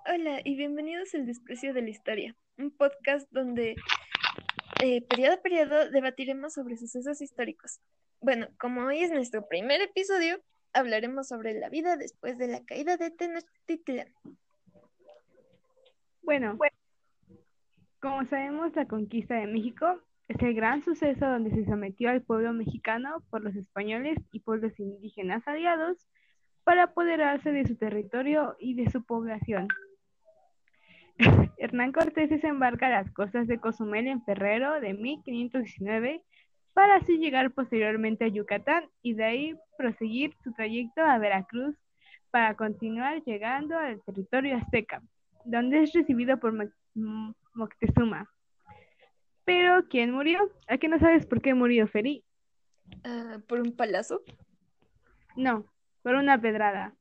Hola 0.08 0.40
y 0.46 0.56
bienvenidos 0.56 1.14
al 1.14 1.26
Desprecio 1.26 1.74
de 1.74 1.82
la 1.82 1.90
Historia, 1.90 2.36
un 2.58 2.72
podcast 2.72 3.28
donde 3.32 3.76
eh, 4.82 5.02
periodo 5.02 5.34
a 5.34 5.42
periodo 5.42 5.90
debatiremos 5.90 6.54
sobre 6.54 6.78
sucesos 6.78 7.22
históricos. 7.22 7.82
Bueno, 8.22 8.48
como 8.60 8.86
hoy 8.86 9.04
es 9.04 9.12
nuestro 9.12 9.48
primer 9.48 9.82
episodio, 9.82 10.42
hablaremos 10.76 11.28
sobre 11.28 11.54
la 11.54 11.70
vida 11.70 11.98
después 11.98 12.38
de 12.38 12.48
la 12.48 12.64
caída 12.64 12.98
de 12.98 13.10
Tenochtitlan. 13.10 14.14
Bueno, 16.22 16.58
como 18.00 18.26
sabemos, 18.26 18.76
la 18.76 18.86
conquista 18.88 19.36
de 19.36 19.48
México 19.48 20.00
es 20.28 20.42
el 20.42 20.54
gran 20.54 20.84
suceso 20.84 21.26
donde 21.26 21.52
se 21.52 21.66
sometió 21.66 22.10
al 22.10 22.22
pueblo 22.22 22.52
mexicano 22.52 23.24
por 23.30 23.44
los 23.44 23.56
españoles 23.56 24.18
y 24.32 24.40
pueblos 24.42 24.80
indígenas 24.80 25.48
aliados 25.48 25.98
para 26.64 26.84
apoderarse 26.84 27.52
de 27.52 27.66
su 27.66 27.76
territorio 27.78 28.56
y 28.60 28.74
de 28.76 28.90
su 28.90 29.04
población. 29.06 29.68
Hernán 31.58 31.94
Cortés 31.94 32.30
desembarca 32.30 32.88
a 32.88 33.02
las 33.02 33.12
costas 33.12 33.48
de 33.48 33.60
Cozumel 33.60 34.08
en 34.08 34.24
febrero 34.24 34.82
de 34.82 34.94
1519 34.94 36.24
para 36.76 36.98
así 36.98 37.18
llegar 37.18 37.52
posteriormente 37.52 38.26
a 38.26 38.28
Yucatán 38.28 38.90
y 39.02 39.14
de 39.14 39.24
ahí 39.24 39.56
proseguir 39.78 40.36
su 40.44 40.52
trayecto 40.52 41.02
a 41.02 41.18
Veracruz 41.18 41.74
para 42.32 42.54
continuar 42.56 43.24
llegando 43.24 43.80
al 43.80 44.04
territorio 44.04 44.58
azteca, 44.58 45.02
donde 45.46 45.84
es 45.84 45.94
recibido 45.94 46.38
por 46.38 46.54
Moctezuma. 47.54 48.30
Pero, 49.46 49.88
¿quién 49.88 50.12
murió? 50.12 50.52
¿A 50.68 50.78
qué 50.78 50.90
no 50.90 51.00
sabes 51.00 51.26
por 51.26 51.42
qué 51.42 51.54
murió 51.54 51.88
Feri? 51.88 52.26
Ah, 53.06 53.38
¿Por 53.48 53.62
un 53.62 53.74
palazo? 53.74 54.22
No, 55.38 55.72
por 56.04 56.16
una 56.16 56.42
pedrada. 56.42 56.94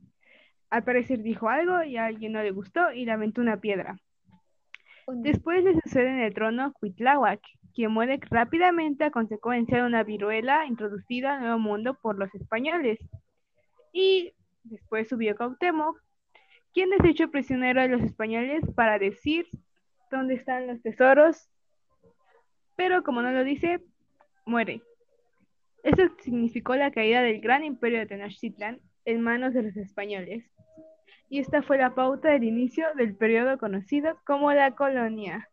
Al 0.70 0.84
parecer 0.84 1.20
dijo 1.20 1.48
algo 1.48 1.82
y 1.82 1.96
a 1.96 2.06
alguien 2.06 2.30
no 2.30 2.42
le 2.44 2.52
gustó 2.52 2.92
y 2.92 3.06
le 3.06 3.10
aventó 3.10 3.40
una 3.40 3.60
piedra. 3.60 3.98
Después 5.08 5.64
le 5.64 5.74
sucede 5.80 6.10
en 6.10 6.20
el 6.20 6.32
trono 6.32 6.72
Cuitláhuac, 6.74 7.40
quien 7.74 7.90
muere 7.90 8.20
rápidamente 8.30 9.04
a 9.04 9.10
consecuencia 9.10 9.78
de 9.78 9.82
una 9.84 10.02
viruela 10.02 10.66
introducida 10.66 11.34
al 11.34 11.40
Nuevo 11.40 11.58
Mundo 11.58 11.94
por 12.00 12.18
los 12.18 12.34
españoles. 12.34 12.98
Y 13.92 14.32
después 14.62 15.08
subió 15.08 15.36
Cuauhtémoc, 15.36 16.00
quien 16.72 16.92
es 16.92 17.04
hecho 17.04 17.30
prisionero 17.30 17.80
de 17.82 17.88
los 17.88 18.02
españoles 18.02 18.62
para 18.74 18.98
decir 18.98 19.46
dónde 20.10 20.34
están 20.34 20.66
los 20.66 20.80
tesoros, 20.82 21.48
pero 22.76 23.02
como 23.02 23.22
no 23.22 23.30
lo 23.32 23.44
dice, 23.44 23.80
muere. 24.46 24.82
Eso 25.82 26.02
significó 26.22 26.76
la 26.76 26.90
caída 26.90 27.22
del 27.22 27.40
gran 27.40 27.64
imperio 27.64 27.98
de 27.98 28.06
Tenochtitlan 28.06 28.80
en 29.04 29.20
manos 29.20 29.52
de 29.52 29.62
los 29.62 29.76
españoles 29.76 30.50
y 31.28 31.40
esta 31.40 31.62
fue 31.62 31.78
la 31.78 31.94
pauta 31.94 32.30
del 32.30 32.44
inicio 32.44 32.86
del 32.96 33.16
periodo 33.16 33.58
conocido 33.58 34.20
como 34.24 34.52
la 34.52 34.76
colonia. 34.76 35.48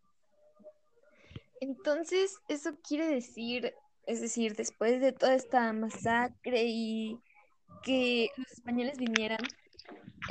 Entonces, 1.62 2.36
eso 2.48 2.72
quiere 2.82 3.08
decir, 3.08 3.72
es 4.08 4.20
decir, 4.20 4.56
después 4.56 5.00
de 5.00 5.14
toda 5.14 5.36
esta 5.36 5.72
masacre 5.74 6.64
y 6.66 7.20
que 7.84 8.30
los 8.36 8.52
españoles 8.52 8.98
vinieran, 8.98 9.38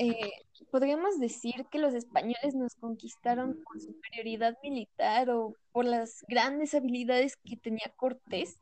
eh, 0.00 0.32
podríamos 0.72 1.20
decir 1.20 1.66
que 1.70 1.78
los 1.78 1.94
españoles 1.94 2.54
nos 2.54 2.74
conquistaron 2.74 3.56
por 3.62 3.80
superioridad 3.80 4.56
militar 4.62 5.30
o 5.30 5.54
por 5.70 5.84
las 5.84 6.24
grandes 6.28 6.74
habilidades 6.74 7.36
que 7.44 7.56
tenía 7.56 7.92
Cortés. 7.96 8.58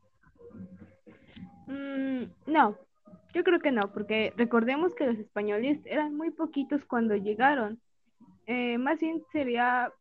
Mm, 1.65 2.25
no, 2.45 2.77
yo 3.33 3.43
creo 3.43 3.59
que 3.59 3.71
no, 3.71 3.91
porque 3.91 4.31
recordemos 4.37 4.93
que 4.93 5.05
los 5.05 5.17
españoles 5.17 5.79
eran 5.85 6.15
muy 6.15 6.29
poquitos 6.29 6.85
cuando 6.85 7.15
llegaron. 7.15 7.81
Eh, 8.45 8.77
más 8.77 8.99
bien 8.99 9.23
sería, 9.31 9.91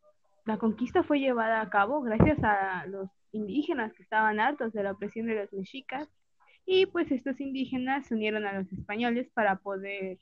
la 0.49 0.57
conquista 0.57 1.02
fue 1.02 1.21
llevada 1.21 1.61
a 1.61 1.69
cabo 1.69 2.00
gracias 2.00 2.38
a 2.43 2.87
los 2.87 3.11
indígenas 3.33 3.93
que 3.93 4.02
estaban 4.02 4.40
hartos 4.40 4.73
de 4.73 4.82
la 4.82 4.93
opresión 4.93 5.26
de 5.26 5.34
los 5.34 5.52
mexicas 5.52 6.08
y 6.65 6.87
pues 6.87 7.13
estos 7.13 7.39
indígenas 7.39 8.06
se 8.06 8.15
unieron 8.15 8.47
a 8.47 8.54
los 8.54 8.73
españoles 8.73 9.28
para 9.34 9.56
poder 9.56 10.19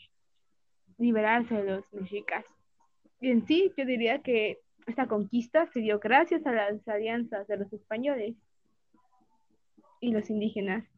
liberarse 0.98 1.54
de 1.54 1.76
los 1.76 1.92
mexicas. 1.92 2.44
Y 3.20 3.30
en 3.30 3.46
sí, 3.46 3.72
yo 3.76 3.84
diría 3.84 4.20
que 4.20 4.58
esta 4.88 5.06
conquista 5.06 5.68
se 5.68 5.78
dio 5.78 6.00
gracias 6.00 6.44
a 6.44 6.50
las 6.50 6.88
alianzas 6.88 7.46
de 7.46 7.58
los 7.58 7.72
españoles 7.72 8.34
y 10.00 10.10
los 10.10 10.28
indígenas. 10.28 10.88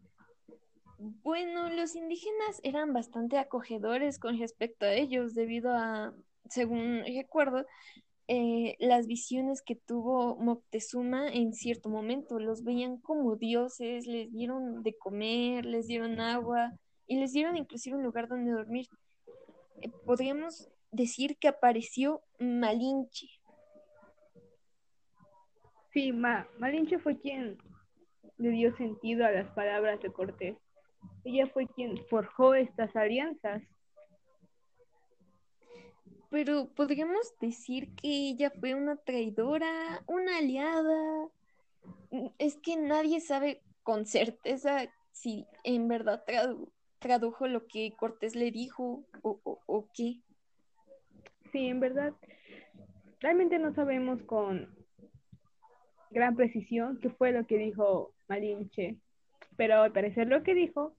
Bueno, 0.96 1.68
los 1.68 1.94
indígenas 1.96 2.62
eran 2.62 2.94
bastante 2.94 3.36
acogedores 3.36 4.18
con 4.18 4.38
respecto 4.38 4.86
a 4.86 4.94
ellos, 4.94 5.34
debido 5.34 5.70
a, 5.74 6.14
según 6.48 7.02
recuerdo, 7.04 7.66
eh, 8.30 8.76
las 8.78 9.06
visiones 9.06 9.62
que 9.62 9.74
tuvo 9.74 10.36
Moctezuma 10.36 11.28
en 11.28 11.54
cierto 11.54 11.88
momento. 11.88 12.38
Los 12.38 12.62
veían 12.62 12.98
como 12.98 13.36
dioses, 13.36 14.06
les 14.06 14.30
dieron 14.30 14.82
de 14.82 14.96
comer, 14.96 15.64
les 15.64 15.86
dieron 15.86 16.20
agua 16.20 16.72
y 17.06 17.18
les 17.18 17.32
dieron 17.32 17.56
inclusive 17.56 17.96
un 17.96 18.02
lugar 18.02 18.28
donde 18.28 18.52
dormir. 18.52 18.86
Eh, 19.80 19.90
podríamos 20.04 20.68
decir 20.90 21.38
que 21.38 21.48
apareció 21.48 22.22
Malinche. 22.38 23.28
Sí, 25.94 26.12
Malinche 26.12 26.98
fue 26.98 27.18
quien 27.18 27.56
le 28.36 28.50
dio 28.50 28.76
sentido 28.76 29.24
a 29.24 29.30
las 29.30 29.50
palabras 29.52 30.00
de 30.02 30.12
Cortés. 30.12 30.56
Ella 31.24 31.46
fue 31.46 31.66
quien 31.66 31.96
forjó 32.08 32.54
estas 32.54 32.94
alianzas. 32.94 33.62
Pero 36.30 36.68
podríamos 36.74 37.34
decir 37.40 37.94
que 37.94 38.08
ella 38.08 38.50
fue 38.50 38.74
una 38.74 38.96
traidora, 38.96 40.02
una 40.06 40.38
aliada. 40.38 41.28
Es 42.38 42.56
que 42.56 42.76
nadie 42.76 43.20
sabe 43.20 43.62
con 43.82 44.04
certeza 44.04 44.92
si 45.12 45.46
en 45.64 45.88
verdad 45.88 46.22
tradujo 46.98 47.46
lo 47.46 47.66
que 47.66 47.94
Cortés 47.96 48.34
le 48.34 48.50
dijo 48.50 49.04
o, 49.22 49.40
o 49.44 49.88
qué. 49.94 50.20
Sí, 51.50 51.68
en 51.68 51.80
verdad. 51.80 52.12
Realmente 53.20 53.58
no 53.58 53.74
sabemos 53.74 54.22
con 54.22 54.74
gran 56.10 56.36
precisión 56.36 56.98
qué 57.00 57.10
fue 57.10 57.32
lo 57.32 57.46
que 57.46 57.58
dijo 57.58 58.14
Malinche 58.28 58.98
pero 59.58 59.82
al 59.82 59.92
parecer 59.92 60.28
lo 60.28 60.42
que 60.42 60.54
dijo 60.54 60.96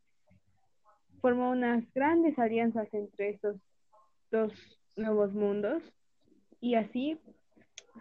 formó 1.22 1.50
unas 1.50 1.84
grandes 1.94 2.38
alianzas 2.38 2.94
entre 2.94 3.30
estos 3.30 3.56
dos 4.32 4.54
nuevos 5.00 5.34
mundos 5.34 5.82
y 6.62 6.76
así 6.76 7.18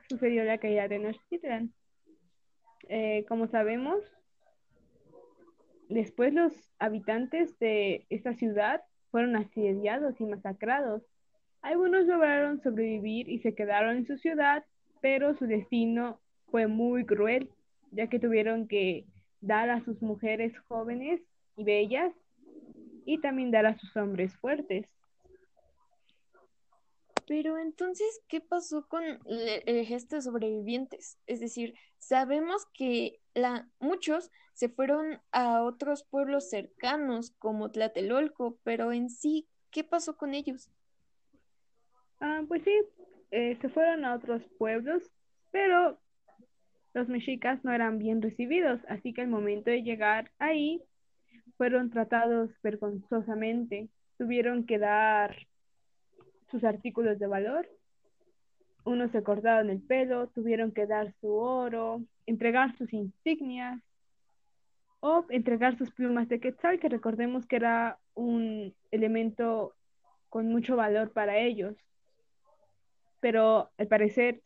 sucedió 0.09 0.45
la 0.45 0.59
caída 0.59 0.83
de 0.83 0.99
Tenochtitlan. 0.99 1.73
Eh, 2.89 3.25
como 3.29 3.47
sabemos, 3.49 4.03
después 5.89 6.35
los 6.35 6.53
habitantes 6.79 7.59
de 7.59 8.07
esta 8.11 8.35
ciudad 8.35 8.83
fueron 9.11 9.37
asediados 9.37 10.21
y 10.21 10.25
masacrados. 10.25 11.03
Algunos 11.63 12.07
lograron 12.07 12.61
sobrevivir 12.63 13.29
y 13.29 13.39
se 13.41 13.55
quedaron 13.55 13.97
en 13.97 14.07
su 14.07 14.17
ciudad, 14.17 14.65
pero 15.01 15.35
su 15.35 15.47
destino 15.47 16.21
fue 16.51 16.67
muy 16.67 17.05
cruel, 17.05 17.51
ya 17.91 18.09
que 18.09 18.19
tuvieron 18.19 18.69
que 18.69 19.07
dar 19.41 19.71
a 19.71 19.81
sus 19.85 20.01
mujeres 20.03 20.59
jóvenes 20.69 21.21
y 21.57 21.65
bellas 21.65 22.13
y 23.05 23.19
también 23.21 23.51
dar 23.51 23.67
a 23.67 23.79
sus 23.79 23.97
hombres 23.97 24.37
fuertes. 24.37 24.87
Pero 27.29 27.59
entonces, 27.59 28.23
¿qué 28.27 28.41
pasó 28.41 28.89
con 28.89 29.05
el 29.27 29.85
gesto 29.85 30.17
de 30.17 30.23
sobrevivientes? 30.23 31.19
Es 31.27 31.41
decir, 31.41 31.75
sabemos 31.99 32.65
que 32.73 33.21
la, 33.35 33.69
muchos 33.81 34.31
se 34.55 34.71
fueron 34.71 35.21
a 35.31 35.63
otros 35.63 36.05
pueblos 36.05 36.49
cercanos 36.49 37.33
como 37.39 37.71
Tlatelolco, 37.71 38.59
pero 38.65 38.93
en 38.93 39.11
sí, 39.11 39.47
¿qué 39.71 39.85
pasó 39.85 40.17
con 40.17 40.33
ellos? 40.33 40.71
Ah, 42.19 42.43
pues 42.49 42.63
sí, 42.65 42.73
eh, 43.31 43.59
se 43.61 43.69
fueron 43.69 44.07
a 44.07 44.15
otros 44.15 44.43
pueblos, 44.57 45.03
pero 45.51 46.01
los 46.95 47.09
mexicas 47.09 47.63
no 47.63 47.75
eran 47.75 47.99
bien 47.99 48.23
recibidos, 48.23 48.81
así 48.89 49.13
que 49.13 49.21
al 49.21 49.29
momento 49.29 49.71
de 49.71 49.83
llegar 49.83 50.33
ahí 50.39 50.83
fueron 51.59 51.91
tratados 51.91 52.51
vergonzosamente. 52.63 53.91
Tuvieron 54.17 54.65
que 54.65 54.79
dar 54.79 55.37
sus 56.51 56.65
artículos 56.65 57.19
de 57.19 57.27
valor. 57.27 57.69
Unos 58.85 59.11
se 59.11 59.23
cortaron 59.23 59.71
el 59.71 59.81
pelo, 59.81 60.29
tuvieron 60.29 60.73
que 60.73 60.87
dar 60.87 61.13
su 61.21 61.33
oro, 61.33 62.03
entregar 62.27 62.77
sus 62.77 62.93
insignias 62.93 63.81
o 65.01 65.25
entregar 65.29 65.77
sus 65.77 65.91
plumas 65.93 66.29
de 66.29 66.41
quetzal, 66.41 66.81
que 66.81 66.89
recordemos 66.89 67.47
que 67.47 67.57
era 67.57 67.99
un 68.15 68.75
elemento 68.91 69.75
con 70.29 70.49
mucho 70.49 70.77
valor 70.77 71.13
para 71.13 71.39
ellos. 71.39 71.77
Pero 73.21 73.71
al 73.79 73.87
parecer 73.89 74.43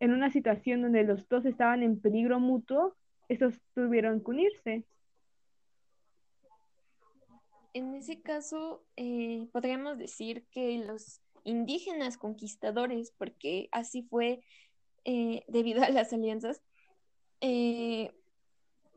en 0.00 0.12
una 0.12 0.30
situación 0.30 0.82
donde 0.82 1.04
los 1.04 1.28
dos 1.28 1.44
estaban 1.46 1.82
en 1.82 2.00
peligro 2.00 2.40
mutuo, 2.40 2.96
estos 3.28 3.60
tuvieron 3.74 4.20
que 4.20 4.30
unirse. 4.30 4.84
En 7.76 7.94
ese 7.94 8.22
caso, 8.22 8.82
eh, 8.96 9.48
podríamos 9.52 9.98
decir 9.98 10.46
que 10.50 10.78
los 10.78 11.20
indígenas 11.44 12.16
conquistadores, 12.16 13.12
porque 13.18 13.68
así 13.70 14.02
fue 14.02 14.40
eh, 15.04 15.44
debido 15.48 15.82
a 15.82 15.90
las 15.90 16.10
alianzas, 16.14 16.62
eh, 17.42 18.14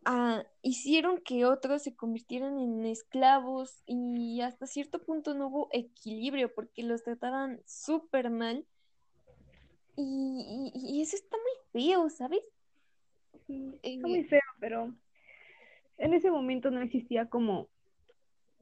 ah, 0.05 0.45
hicieron 0.61 1.19
que 1.19 1.43
otros 1.43 1.81
se 1.83 1.93
convirtieran 1.93 2.57
en 2.57 2.85
esclavos 2.85 3.83
y 3.85 4.39
hasta 4.39 4.65
cierto 4.65 5.03
punto 5.03 5.33
no 5.33 5.47
hubo 5.47 5.67
equilibrio 5.73 6.55
porque 6.55 6.83
los 6.83 7.03
trataban 7.03 7.61
súper 7.65 8.29
mal. 8.29 8.65
Y, 9.97 10.71
y- 10.73 10.99
y 10.99 11.01
eso 11.01 11.17
está 11.17 11.35
muy 11.35 11.83
feo, 11.83 12.09
¿sabes? 12.09 12.39
Sí, 13.45 13.77
está 13.83 14.07
muy 14.07 14.23
feo, 14.23 14.39
pero 14.61 14.95
en 15.97 16.13
ese 16.13 16.31
momento 16.31 16.71
no 16.71 16.79
existía 16.79 17.25
como 17.29 17.67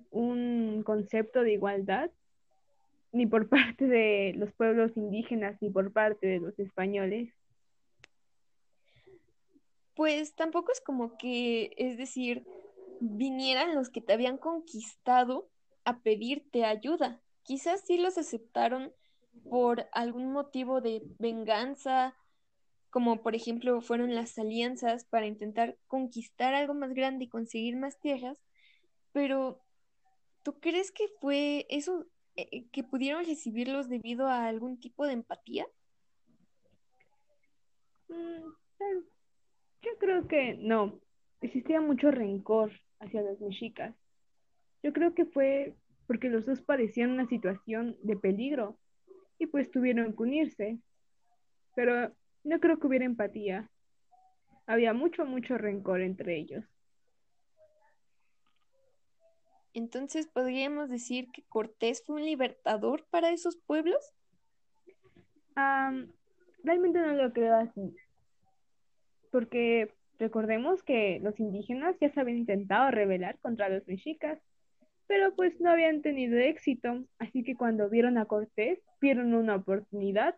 un 0.10 0.84
concepto 0.84 1.42
de 1.42 1.54
igualdad, 1.54 2.12
ni 3.12 3.26
por 3.26 3.50
parte 3.50 3.88
de 3.88 4.34
los 4.36 4.52
pueblos 4.54 4.96
indígenas, 4.96 5.62
ni 5.62 5.70
por 5.70 5.92
parte 5.92 6.28
de 6.28 6.40
los 6.40 6.58
españoles. 6.60 7.34
pues 9.98 10.36
tampoco 10.36 10.72
es 10.72 10.80
como 10.80 11.18
que, 11.18 11.74
es 11.76 11.98
decir, 11.98 12.46
vinieran 13.00 13.74
los 13.74 13.90
que 13.90 14.00
te 14.00 14.14
habían 14.14 14.38
conquistado 14.38 15.50
a 15.86 16.02
pedirte 16.02 16.66
ayuda. 16.66 17.20
Quizás 17.42 17.82
sí 17.82 17.98
los 17.98 18.18
aceptaron 18.20 18.94
por 19.50 19.88
algún 19.94 20.32
motivo 20.32 20.82
de 20.82 21.02
venganza, 21.18 22.16
como 22.92 23.24
por 23.24 23.36
ejemplo 23.36 23.82
fueron 23.82 24.14
las 24.14 24.38
alianzas 24.38 25.06
para 25.06 25.26
intentar 25.26 25.78
conquistar 25.88 26.54
algo 26.54 26.76
más 26.76 26.94
grande 26.94 27.26
y 27.26 27.30
conseguir 27.30 27.76
más 27.76 28.00
tierras, 28.00 28.40
pero 29.14 29.62
¿tú 30.48 30.62
crees 30.62 30.94
que 30.94 31.10
fue 31.20 31.66
eso, 31.68 32.06
eh, 32.38 32.48
eh, 32.54 32.66
que 32.72 32.82
pudieron 32.82 33.26
recibirlos 33.26 33.90
debido 33.90 34.30
a 34.30 34.48
algún 34.48 34.80
tipo 34.80 35.06
de 35.06 35.12
empatía? 35.12 35.68
Mm, 38.08 38.54
tal- 38.78 39.04
yo 39.82 39.92
creo 40.00 40.26
que 40.30 40.54
no, 40.54 41.02
existía 41.42 41.82
mucho 41.82 42.12
rencor 42.12 42.72
hacia 43.02 43.24
los 43.24 43.42
mexicas. 43.42 43.94
Yo 44.82 44.94
creo 44.94 45.14
que 45.14 45.26
fue 45.26 45.76
porque 46.08 46.30
los 46.30 46.46
dos 46.46 46.62
padecían 46.62 47.12
una 47.12 47.28
situación 47.28 47.98
de 48.02 48.16
peligro 48.16 48.80
y 49.40 49.48
pues 49.48 49.70
tuvieron 49.70 50.16
que 50.16 50.24
unirse, 50.24 50.80
pero 51.76 52.16
no 52.46 52.62
creo 52.62 52.80
que 52.80 52.88
hubiera 52.88 53.04
empatía. 53.04 53.70
Había 54.66 54.94
mucho, 54.94 55.26
mucho 55.26 55.58
rencor 55.58 56.00
entre 56.00 56.38
ellos. 56.38 56.64
Entonces 59.73 60.27
podríamos 60.27 60.89
decir 60.89 61.30
que 61.32 61.43
Cortés 61.43 62.03
fue 62.06 62.15
un 62.15 62.25
libertador 62.25 63.06
para 63.10 63.32
esos 63.32 63.58
pueblos. 63.58 64.13
Am, 65.56 66.12
realmente 66.63 66.99
no 66.99 67.13
lo 67.13 67.34
creo 67.34 67.56
así, 67.56 67.95
porque 69.32 69.93
recordemos 70.19 70.84
que 70.84 71.19
los 71.21 71.39
indígenas 71.39 71.95
ya 71.99 72.10
se 72.10 72.19
habían 72.19 72.38
intentado 72.38 72.91
rebelar 72.91 73.39
contra 73.39 73.69
los 73.69 73.88
mexicas, 73.88 74.39
pero 75.08 75.36
pues 75.36 75.60
no 75.62 75.71
habían 75.71 76.01
tenido 76.01 76.38
éxito, 76.38 77.06
así 77.17 77.43
que 77.43 77.56
cuando 77.56 77.89
vieron 77.89 78.17
a 78.17 78.25
Cortés, 78.25 78.80
vieron 78.99 79.34
una 79.34 79.56
oportunidad 79.56 80.36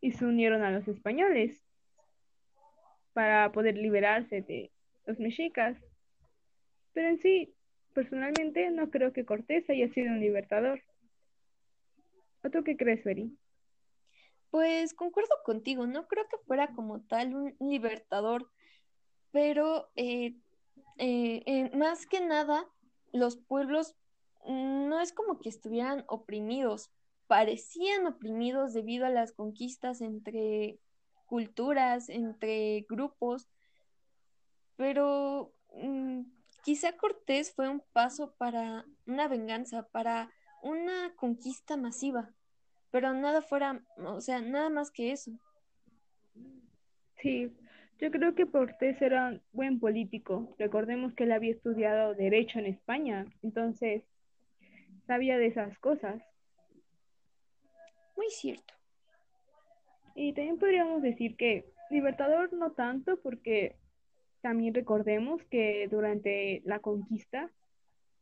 y 0.00 0.12
se 0.12 0.26
unieron 0.26 0.62
a 0.62 0.70
los 0.70 0.86
españoles 0.88 1.64
para 3.12 3.50
poder 3.52 3.76
liberarse 3.76 4.42
de 4.42 4.70
los 5.06 5.18
mexicas. 5.18 5.76
Pero 6.92 7.08
en 7.08 7.18
sí, 7.18 7.54
personalmente 7.98 8.70
no 8.70 8.90
creo 8.90 9.12
que 9.12 9.24
Cortés 9.24 9.68
haya 9.68 9.92
sido 9.92 10.12
un 10.12 10.20
libertador. 10.20 10.80
¿O 12.44 12.48
tú 12.48 12.62
qué 12.62 12.76
crees, 12.76 13.02
Feri? 13.02 13.36
Pues 14.52 14.94
concuerdo 14.94 15.34
contigo, 15.44 15.84
no 15.88 16.06
creo 16.06 16.28
que 16.28 16.38
fuera 16.46 16.68
como 16.76 17.00
tal 17.00 17.34
un 17.34 17.56
libertador, 17.58 18.48
pero 19.32 19.90
eh, 19.96 20.36
eh, 20.98 21.42
eh, 21.44 21.76
más 21.76 22.06
que 22.06 22.20
nada, 22.20 22.64
los 23.12 23.36
pueblos 23.36 23.96
mm, 24.44 24.88
no 24.88 25.00
es 25.00 25.12
como 25.12 25.40
que 25.40 25.48
estuvieran 25.48 26.04
oprimidos, 26.06 26.92
parecían 27.26 28.06
oprimidos 28.06 28.74
debido 28.74 29.06
a 29.06 29.10
las 29.10 29.32
conquistas 29.32 30.02
entre 30.02 30.78
culturas, 31.26 32.08
entre 32.08 32.86
grupos, 32.88 33.48
pero 34.76 35.52
mm, 35.74 36.37
quizá 36.68 36.92
Cortés 36.98 37.54
fue 37.54 37.66
un 37.70 37.82
paso 37.94 38.34
para 38.36 38.84
una 39.06 39.26
venganza, 39.26 39.88
para 39.88 40.30
una 40.62 41.14
conquista 41.16 41.78
masiva, 41.78 42.34
pero 42.90 43.14
nada 43.14 43.40
fuera, 43.40 43.82
o 43.96 44.20
sea, 44.20 44.42
nada 44.42 44.68
más 44.68 44.90
que 44.90 45.12
eso. 45.12 45.30
Sí, 47.22 47.50
yo 47.98 48.10
creo 48.10 48.34
que 48.34 48.44
Cortés 48.44 49.00
era 49.00 49.28
un 49.28 49.42
buen 49.52 49.80
político. 49.80 50.54
Recordemos 50.58 51.14
que 51.14 51.24
él 51.24 51.32
había 51.32 51.52
estudiado 51.52 52.14
Derecho 52.14 52.58
en 52.58 52.66
España, 52.66 53.24
entonces 53.42 54.02
sabía 55.06 55.38
de 55.38 55.46
esas 55.46 55.78
cosas. 55.78 56.22
Muy 58.14 58.28
cierto. 58.28 58.74
Y 60.14 60.34
también 60.34 60.58
podríamos 60.58 61.00
decir 61.00 61.34
que 61.38 61.72
Libertador 61.88 62.52
no 62.52 62.72
tanto, 62.72 63.18
porque 63.22 63.78
también 64.40 64.74
recordemos 64.74 65.42
que 65.50 65.88
durante 65.90 66.62
la 66.64 66.78
conquista 66.78 67.50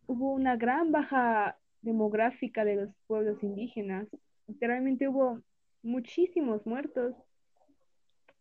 hubo 0.07 0.33
una 0.33 0.57
gran 0.57 0.92
baja 0.92 1.59
demográfica 1.83 2.64
de 2.64 2.76
los 2.76 2.90
pueblos 3.07 3.42
indígenas. 3.42 4.09
Literalmente 4.46 5.09
hubo 5.09 5.40
muchísimos 5.83 6.66
muertos. 6.66 7.14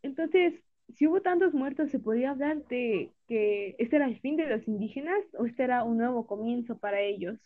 Entonces, 0.02 0.54
si 0.94 1.06
hubo 1.06 1.20
tantos 1.20 1.54
muertos, 1.54 1.90
¿se 1.90 1.98
podría 1.98 2.30
hablar 2.30 2.64
de 2.68 3.12
que 3.26 3.74
este 3.78 3.96
era 3.96 4.06
el 4.06 4.20
fin 4.20 4.36
de 4.36 4.46
los 4.46 4.66
indígenas 4.68 5.20
o 5.38 5.46
este 5.46 5.64
era 5.64 5.84
un 5.84 5.98
nuevo 5.98 6.26
comienzo 6.26 6.78
para 6.78 7.00
ellos? 7.00 7.38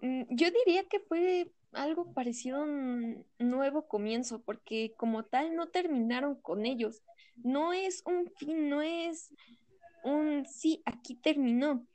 Mm, 0.00 0.22
Yo 0.30 0.48
diría 0.50 0.84
que 0.88 1.00
fue 1.00 1.50
algo 1.72 2.12
parecido 2.14 2.58
a 2.58 2.62
un 2.62 3.26
nuevo 3.38 3.86
comienzo, 3.88 4.42
porque 4.42 4.94
como 4.96 5.24
tal 5.24 5.54
no 5.54 5.68
terminaron 5.68 6.36
con 6.40 6.66
ellos. 6.66 7.02
No 7.36 7.72
es 7.72 8.02
un 8.06 8.30
fin, 8.36 8.68
no 8.68 8.82
es 8.82 9.32
un 10.04 10.46
sí, 10.46 10.82
aquí 10.84 11.14
terminó. 11.14 11.86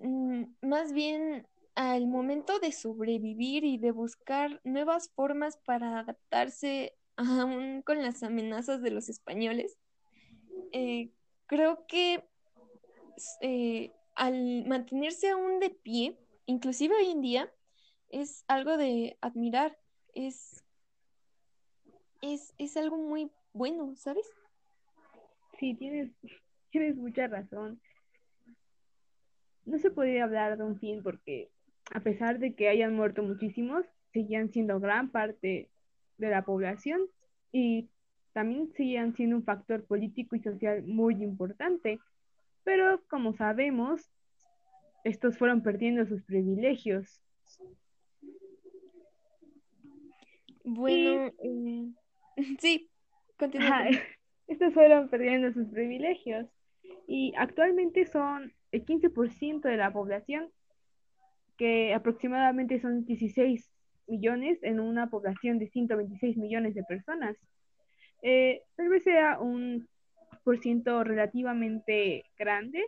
Mm, 0.00 0.44
Más 0.62 0.92
bien 0.92 1.46
al 1.74 2.08
momento 2.08 2.58
de 2.58 2.72
sobrevivir 2.72 3.64
y 3.64 3.78
de 3.78 3.92
buscar 3.92 4.60
nuevas 4.64 5.10
formas 5.14 5.58
para 5.58 6.00
adaptarse 6.00 6.96
aún 7.16 7.82
con 7.82 8.02
las 8.02 8.22
amenazas 8.22 8.82
de 8.82 8.90
los 8.90 9.08
españoles, 9.08 9.78
eh, 10.72 11.10
creo 11.46 11.86
que 11.86 12.24
eh, 13.40 13.92
al 14.16 14.64
mantenerse 14.66 15.30
aún 15.30 15.60
de 15.60 15.70
pie, 15.70 16.18
inclusive 16.48 16.94
hoy 16.96 17.10
en 17.10 17.20
día, 17.20 17.52
es 18.08 18.44
algo 18.48 18.76
de 18.78 19.18
admirar, 19.20 19.76
es, 20.14 20.64
es, 22.22 22.54
es 22.58 22.76
algo 22.76 22.96
muy 22.96 23.30
bueno, 23.52 23.94
¿sabes? 23.96 24.26
Sí, 25.60 25.74
tienes, 25.74 26.10
tienes 26.70 26.96
mucha 26.96 27.26
razón. 27.28 27.80
No 29.66 29.78
se 29.78 29.90
podría 29.90 30.24
hablar 30.24 30.56
de 30.56 30.64
un 30.64 30.80
fin 30.80 31.02
porque 31.02 31.50
a 31.92 32.00
pesar 32.00 32.38
de 32.38 32.54
que 32.54 32.68
hayan 32.68 32.94
muerto 32.94 33.22
muchísimos, 33.22 33.84
seguían 34.12 34.50
siendo 34.50 34.80
gran 34.80 35.10
parte 35.10 35.68
de 36.16 36.30
la 36.30 36.46
población 36.46 37.02
y 37.52 37.90
también 38.32 38.72
seguían 38.74 39.14
siendo 39.14 39.36
un 39.36 39.44
factor 39.44 39.84
político 39.84 40.34
y 40.34 40.40
social 40.40 40.82
muy 40.84 41.22
importante. 41.22 42.00
Pero 42.64 43.02
como 43.08 43.36
sabemos, 43.36 44.08
estos 45.08 45.38
fueron 45.38 45.62
perdiendo 45.62 46.06
sus 46.06 46.22
privilegios. 46.22 47.20
Y 50.64 50.74
Bueno, 50.74 51.32
eh, 51.42 51.92
sí, 52.58 52.90
continúa. 53.38 53.86
estos 54.46 54.74
fueron 54.74 55.08
perdiendo 55.08 55.52
sus 55.52 55.68
privilegios 55.68 56.46
y 57.06 57.32
actualmente 57.36 58.06
son 58.06 58.52
el 58.72 58.84
15% 58.84 59.62
de 59.62 59.76
la 59.76 59.92
población, 59.92 60.50
que 61.56 61.94
aproximadamente 61.94 62.80
son 62.80 63.04
16 63.04 63.70
millones 64.06 64.58
en 64.62 64.78
una 64.80 65.10
población 65.10 65.58
de 65.58 65.68
126 65.68 66.36
millones 66.36 66.74
de 66.74 66.84
personas. 66.84 67.36
Eh, 68.22 68.62
tal 68.76 68.88
vez 68.88 69.04
sea 69.04 69.38
un 69.40 69.88
por 70.44 70.58
ciento 70.58 71.04
relativamente 71.04 72.24
grande, 72.38 72.82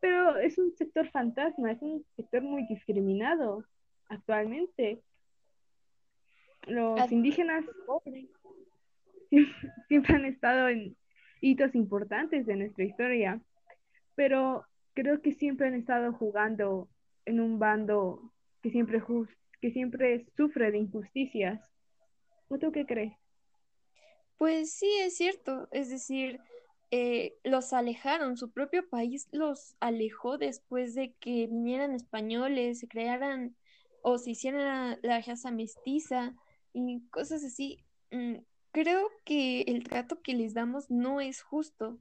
pero 0.00 0.36
es 0.36 0.58
un 0.58 0.74
sector 0.76 1.08
fantasma, 1.10 1.72
es 1.72 1.82
un 1.82 2.04
sector 2.16 2.42
muy 2.42 2.66
discriminado 2.66 3.64
actualmente. 4.08 5.02
Los 6.66 7.10
indígenas 7.12 7.64
siempre, 8.02 8.28
siempre 9.88 10.14
han 10.14 10.24
estado 10.24 10.68
en 10.68 10.96
hitos 11.40 11.74
importantes 11.74 12.46
de 12.46 12.56
nuestra 12.56 12.84
historia, 12.84 13.40
pero 14.14 14.64
creo 14.94 15.20
que 15.20 15.32
siempre 15.32 15.68
han 15.68 15.74
estado 15.74 16.12
jugando 16.12 16.88
en 17.24 17.40
un 17.40 17.58
bando 17.58 18.32
que 18.62 18.70
siempre, 18.70 19.02
que 19.60 19.70
siempre 19.70 20.26
sufre 20.36 20.70
de 20.70 20.78
injusticias. 20.78 21.60
¿O 22.48 22.58
tú 22.58 22.72
qué 22.72 22.86
crees? 22.86 23.12
Pues 24.38 24.72
sí, 24.72 24.90
es 25.00 25.16
cierto, 25.16 25.68
es 25.72 25.90
decir, 25.90 26.40
eh, 26.90 27.36
los 27.42 27.72
alejaron, 27.72 28.36
su 28.36 28.52
propio 28.52 28.88
país 28.88 29.28
los 29.32 29.76
alejó 29.80 30.38
después 30.38 30.94
de 30.94 31.14
que 31.14 31.48
vinieran 31.48 31.92
españoles, 31.92 32.78
se 32.78 32.88
crearan 32.88 33.56
o 34.02 34.18
se 34.18 34.30
hiciera 34.30 34.98
la, 35.02 35.20
raza 35.20 35.50
mestiza 35.50 36.34
y 36.72 37.02
cosas 37.10 37.42
así. 37.44 37.84
Mm, 38.12 38.36
creo 38.70 39.10
que 39.24 39.62
el 39.62 39.82
trato 39.84 40.22
que 40.22 40.34
les 40.34 40.54
damos 40.54 40.90
no 40.90 41.20
es 41.20 41.42
justo, 41.42 41.98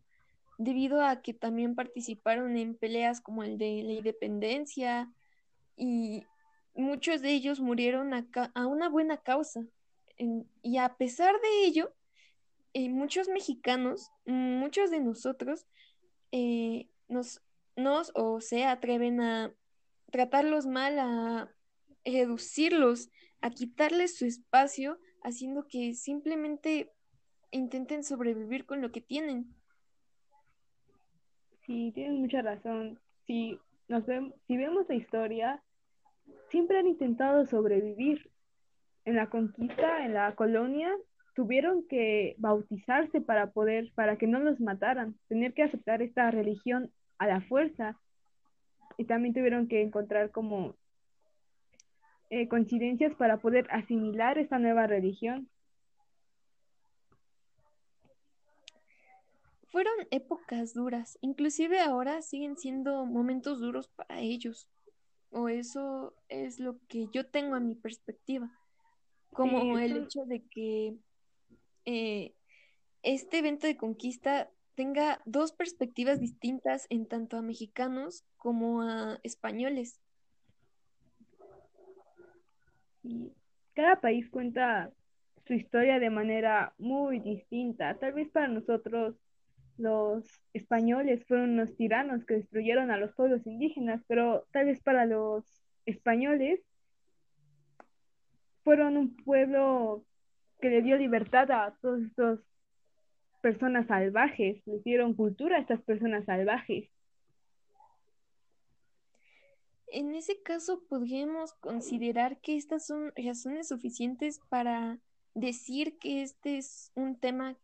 debido 0.60 1.04
a 1.04 1.21
que 1.21 1.34
también 1.34 1.76
participaron 1.76 2.56
en 2.58 2.76
peleas 2.78 3.21
como 3.21 3.43
el 3.43 3.58
de 3.58 3.82
la 3.84 3.93
independencia 3.93 5.12
y 5.76 6.24
muchos 6.76 7.21
de 7.21 7.32
ellos 7.32 7.60
murieron 7.60 8.13
a, 8.13 8.28
a 8.54 8.67
una 8.67 8.89
buena 8.89 9.17
causa. 9.17 9.65
y 10.62 10.78
a 10.78 10.95
pesar 10.95 11.34
de 11.41 11.65
ello, 11.65 11.93
muchos 12.90 13.30
mexicanos, 13.30 14.12
muchos 14.26 14.92
de 14.92 15.00
nosotros, 15.00 15.66
eh, 16.32 16.90
nos, 17.08 17.42
nos 17.76 18.12
o 18.16 18.42
se 18.42 18.66
atreven 18.66 19.22
a 19.22 19.54
tratarlos 20.12 20.66
mal, 20.66 21.00
a 21.00 21.50
reducirlos, 22.04 23.10
a 23.42 23.50
quitarles 23.50 24.18
su 24.18 24.26
espacio, 24.26 25.00
haciendo 25.24 25.68
que 25.68 25.94
simplemente 25.94 26.92
intenten 27.52 28.04
sobrevivir 28.04 28.66
con 28.66 28.82
lo 28.82 28.92
que 28.92 29.02
tienen. 29.02 29.56
Sí, 31.66 31.92
tienes 31.96 32.20
mucha 32.20 32.42
razón. 32.42 33.00
Si, 33.26 33.58
nos 33.88 34.04
si 34.06 34.58
vemos 34.58 34.86
la 34.88 34.96
historia, 34.96 35.64
siempre 36.50 36.78
han 36.78 36.88
intentado 36.88 37.46
sobrevivir. 37.46 38.30
En 39.06 39.16
la 39.16 39.30
conquista, 39.30 40.04
en 40.04 40.16
la 40.16 40.34
colonia, 40.36 40.92
tuvieron 41.36 41.86
que 41.88 42.36
bautizarse 42.38 43.21
para 43.21 43.52
poder, 43.52 43.91
para 43.93 44.17
que 44.17 44.26
no 44.26 44.39
los 44.39 44.60
mataran, 44.60 45.19
tener 45.28 45.54
que 45.54 45.63
aceptar 45.63 46.02
esta 46.02 46.32
religión 46.32 46.91
a 47.17 47.28
la 47.28 47.41
fuerza. 47.41 48.00
Y 48.98 49.06
también 49.06 49.34
tuvieron 49.34 49.67
que 49.67 49.82
encontrar 49.82 50.32
como 50.32 50.76
eh, 52.30 52.48
coincidencias 52.48 53.13
para 53.15 53.38
poder 53.38 53.67
asimilar 53.69 54.38
esta 54.38 54.58
nueva 54.58 54.88
religión. 54.88 55.50
Fueron 59.67 59.93
épocas 60.10 60.74
duras, 60.74 61.17
inclusive 61.19 61.82
ahora 61.82 62.21
siguen 62.21 62.56
siendo 62.56 63.06
momentos 63.06 63.60
duros 63.60 63.89
para 63.89 64.21
ellos, 64.21 64.69
o 65.32 65.50
eso 65.50 66.15
es 66.30 66.62
lo 66.62 66.80
que 66.88 67.10
yo 67.12 67.26
tengo 67.26 67.58
en 67.58 67.67
mi 67.67 67.76
perspectiva, 67.76 68.50
como 69.34 69.78
el 69.78 69.98
hecho 69.98 70.24
de 70.24 70.41
que 70.48 70.95
eh, 71.86 72.34
este 73.04 73.39
evento 73.39 73.67
de 73.67 73.78
conquista 73.78 74.50
tenga 74.76 75.21
dos 75.26 75.54
perspectivas 75.54 76.19
distintas 76.19 76.88
en 76.89 77.08
tanto 77.08 77.38
a 77.38 77.41
mexicanos 77.41 78.26
como 78.38 78.82
a 78.82 79.19
españoles. 79.24 80.02
cada 83.76 84.00
país 84.00 84.28
cuenta 84.30 84.91
su 85.45 85.54
historia 85.54 86.00
de 86.00 86.10
manera 86.10 86.74
muy 86.78 87.19
distinta. 87.19 87.93
Tal 88.00 88.13
vez 88.13 88.30
para 88.30 88.48
nosotros 88.48 89.15
los 89.78 90.26
españoles 90.54 91.26
fueron 91.28 91.52
unos 91.52 91.76
tiranos 91.76 92.26
que 92.26 92.36
destruyeron 92.36 92.89
a 92.89 92.98
los 92.98 93.13
pueblos 93.13 93.45
indígenas, 93.45 94.02
pero 94.08 94.48
tal 94.52 94.65
vez 94.65 94.82
para 94.82 95.06
los 95.06 95.45
españoles 95.86 96.62
fueron 98.63 98.98
un 98.98 99.15
pueblo 99.17 100.06
que 100.60 100.70
le 100.70 100.82
dio 100.82 100.98
libertad 100.98 101.52
a 101.52 101.78
todas 101.82 102.02
estas 102.04 102.39
personas 103.41 103.88
salvajes, 103.88 104.62
le 104.65 104.80
dieron 104.80 105.13
cultura 105.13 105.58
a 105.58 105.60
estas 105.60 105.82
personas 105.82 106.26
salvajes. 106.26 106.89
En 109.88 110.15
ese 110.15 110.41
caso, 110.41 110.82
podríamos 110.89 111.54
considerar 111.54 112.39
que 112.41 112.58
estas 112.58 112.88
son 112.88 113.13
razones 113.15 113.68
suficientes 113.68 114.39
para 114.50 115.00
decir 115.36 115.98
que 116.00 116.22
este 116.22 116.58
es 116.58 116.91
un 116.96 117.20
tema 117.20 117.56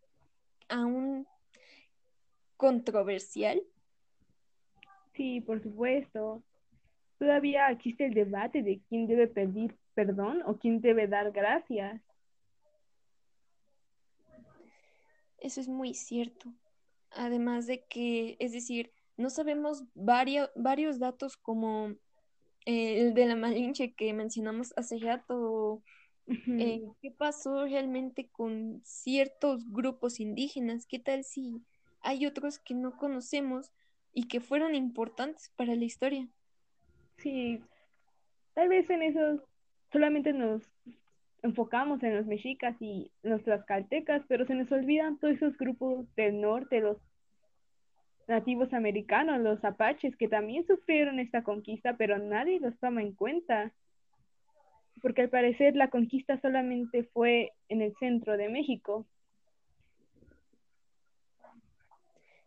aún 0.69 1.25
controversial. 2.57 3.61
Sí, 5.15 5.41
por 5.41 5.61
supuesto. 5.63 6.43
Todavía 7.17 7.69
existe 7.69 8.05
el 8.05 8.13
debate 8.13 8.63
de 8.63 8.81
quién 8.87 9.07
debe 9.07 9.27
pedir 9.27 9.75
perdón 9.93 10.41
o 10.45 10.57
quién 10.57 10.79
debe 10.81 11.07
dar 11.07 11.31
gracias. 11.31 12.01
Eso 15.41 15.59
es 15.59 15.67
muy 15.67 15.93
cierto. 15.93 16.53
Además 17.09 17.67
de 17.67 17.83
que, 17.85 18.37
es 18.39 18.53
decir, 18.53 18.93
no 19.17 19.29
sabemos 19.29 19.83
varios, 19.93 20.49
varios 20.55 20.99
datos 20.99 21.35
como 21.35 21.89
eh, 22.65 23.01
el 23.01 23.13
de 23.13 23.25
la 23.25 23.35
Malinche 23.35 23.93
que 23.93 24.13
mencionamos 24.13 24.73
hace 24.77 24.99
rato, 24.99 25.83
eh, 26.27 26.83
qué 27.01 27.11
pasó 27.11 27.65
realmente 27.65 28.29
con 28.29 28.81
ciertos 28.85 29.69
grupos 29.69 30.19
indígenas, 30.19 30.85
qué 30.85 30.99
tal 30.99 31.23
si 31.23 31.61
hay 32.01 32.25
otros 32.25 32.59
que 32.59 32.75
no 32.75 32.95
conocemos 32.95 33.71
y 34.13 34.27
que 34.27 34.39
fueron 34.39 34.75
importantes 34.75 35.51
para 35.55 35.75
la 35.75 35.83
historia. 35.83 36.29
Sí, 37.17 37.61
tal 38.53 38.69
vez 38.69 38.89
en 38.89 39.01
eso 39.01 39.43
solamente 39.91 40.33
nos 40.33 40.63
enfocamos 41.43 42.03
en 42.03 42.15
los 42.15 42.25
mexicas 42.25 42.75
y 42.79 43.11
los 43.23 43.43
tlaxcaltecas, 43.43 44.23
pero 44.27 44.45
se 44.45 44.55
nos 44.55 44.71
olvidan 44.71 45.17
todos 45.17 45.35
esos 45.35 45.57
grupos 45.57 46.05
del 46.15 46.39
norte, 46.39 46.81
los 46.81 46.97
nativos 48.27 48.71
americanos, 48.73 49.41
los 49.41 49.63
apaches, 49.63 50.15
que 50.15 50.27
también 50.27 50.65
sufrieron 50.67 51.19
esta 51.19 51.43
conquista, 51.43 51.97
pero 51.97 52.17
nadie 52.17 52.59
los 52.59 52.77
toma 52.79 53.01
en 53.01 53.13
cuenta. 53.13 53.73
Porque 55.01 55.23
al 55.23 55.29
parecer 55.29 55.75
la 55.75 55.89
conquista 55.89 56.39
solamente 56.41 57.03
fue 57.05 57.53
en 57.69 57.81
el 57.81 57.95
centro 57.99 58.37
de 58.37 58.49
México. 58.49 59.07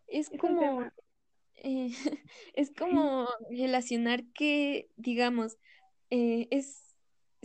Es 0.07 0.29
como, 0.39 0.83
eh, 1.57 1.89
es 2.53 2.71
como 2.71 3.27
relacionar 3.49 4.23
que, 4.33 4.87
digamos, 4.95 5.57
eh, 6.09 6.47
es 6.51 6.84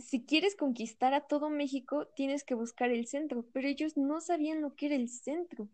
si 0.01 0.25
quieres 0.25 0.55
conquistar 0.55 1.13
a 1.13 1.21
todo 1.21 1.49
México, 1.49 2.07
tienes 2.15 2.43
que 2.43 2.55
buscar 2.55 2.91
el 2.91 3.07
centro, 3.07 3.45
pero 3.53 3.67
ellos 3.67 3.97
no 3.97 4.21
sabían 4.21 4.61
lo 4.61 4.75
que 4.75 4.87
era 4.87 4.95
el 4.95 5.09
centro. 5.09 5.67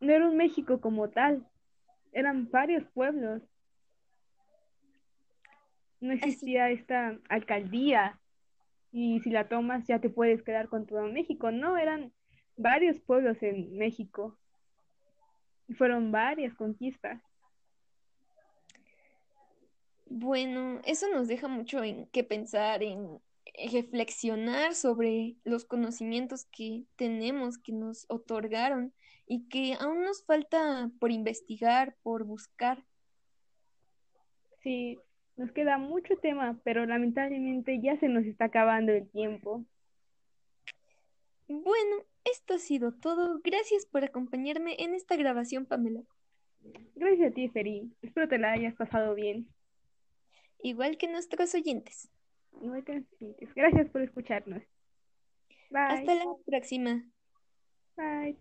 No 0.00 0.12
era 0.12 0.28
un 0.28 0.36
México 0.36 0.80
como 0.80 1.10
tal, 1.10 1.46
eran 2.12 2.50
varios 2.50 2.84
pueblos. 2.92 3.42
No 6.00 6.12
existía 6.12 6.70
esta 6.70 7.18
alcaldía 7.28 8.18
y 8.92 9.20
si 9.20 9.30
la 9.30 9.48
tomas 9.48 9.86
ya 9.86 10.00
te 10.00 10.08
puedes 10.08 10.42
quedar 10.42 10.68
con 10.68 10.86
todo 10.86 11.02
México. 11.02 11.50
No, 11.50 11.76
eran 11.76 12.12
varios 12.56 12.98
pueblos 13.00 13.42
en 13.42 13.76
México. 13.76 14.38
Y 15.68 15.74
fueron 15.74 16.10
varias 16.10 16.54
conquistas. 16.54 17.22
Bueno, 20.06 20.80
eso 20.84 21.06
nos 21.08 21.28
deja 21.28 21.46
mucho 21.46 21.84
en 21.84 22.06
qué 22.06 22.24
pensar, 22.24 22.82
en 22.82 23.20
reflexionar 23.72 24.74
sobre 24.74 25.36
los 25.44 25.64
conocimientos 25.64 26.46
que 26.46 26.84
tenemos, 26.96 27.58
que 27.58 27.72
nos 27.72 28.06
otorgaron 28.08 28.92
y 29.26 29.48
que 29.48 29.74
aún 29.78 30.02
nos 30.02 30.24
falta 30.24 30.90
por 30.98 31.12
investigar, 31.12 31.96
por 32.02 32.24
buscar. 32.24 32.84
Sí, 34.62 34.98
nos 35.36 35.52
queda 35.52 35.78
mucho 35.78 36.16
tema, 36.16 36.60
pero 36.64 36.84
lamentablemente 36.86 37.80
ya 37.80 37.98
se 37.98 38.08
nos 38.08 38.24
está 38.24 38.46
acabando 38.46 38.92
el 38.92 39.08
tiempo. 39.08 39.64
Bueno, 41.48 42.04
esto 42.24 42.54
ha 42.54 42.58
sido 42.58 42.92
todo. 42.92 43.40
Gracias 43.42 43.86
por 43.86 44.04
acompañarme 44.04 44.76
en 44.78 44.94
esta 44.94 45.16
grabación, 45.16 45.66
Pamela. 45.66 46.02
Gracias 46.94 47.30
a 47.30 47.34
ti, 47.34 47.48
Feri. 47.48 47.90
Espero 48.02 48.28
te 48.28 48.38
la 48.38 48.52
hayas 48.52 48.74
pasado 48.74 49.14
bien. 49.14 49.48
Igual 50.62 50.98
que 50.98 51.08
nuestros 51.08 51.54
oyentes. 51.54 52.10
Gracias 53.54 53.88
por 53.90 54.02
escucharnos. 54.02 54.62
Bye. 55.70 55.80
Hasta 55.80 56.14
la 56.14 56.24
próxima. 56.46 57.04
Bye. 57.96 58.36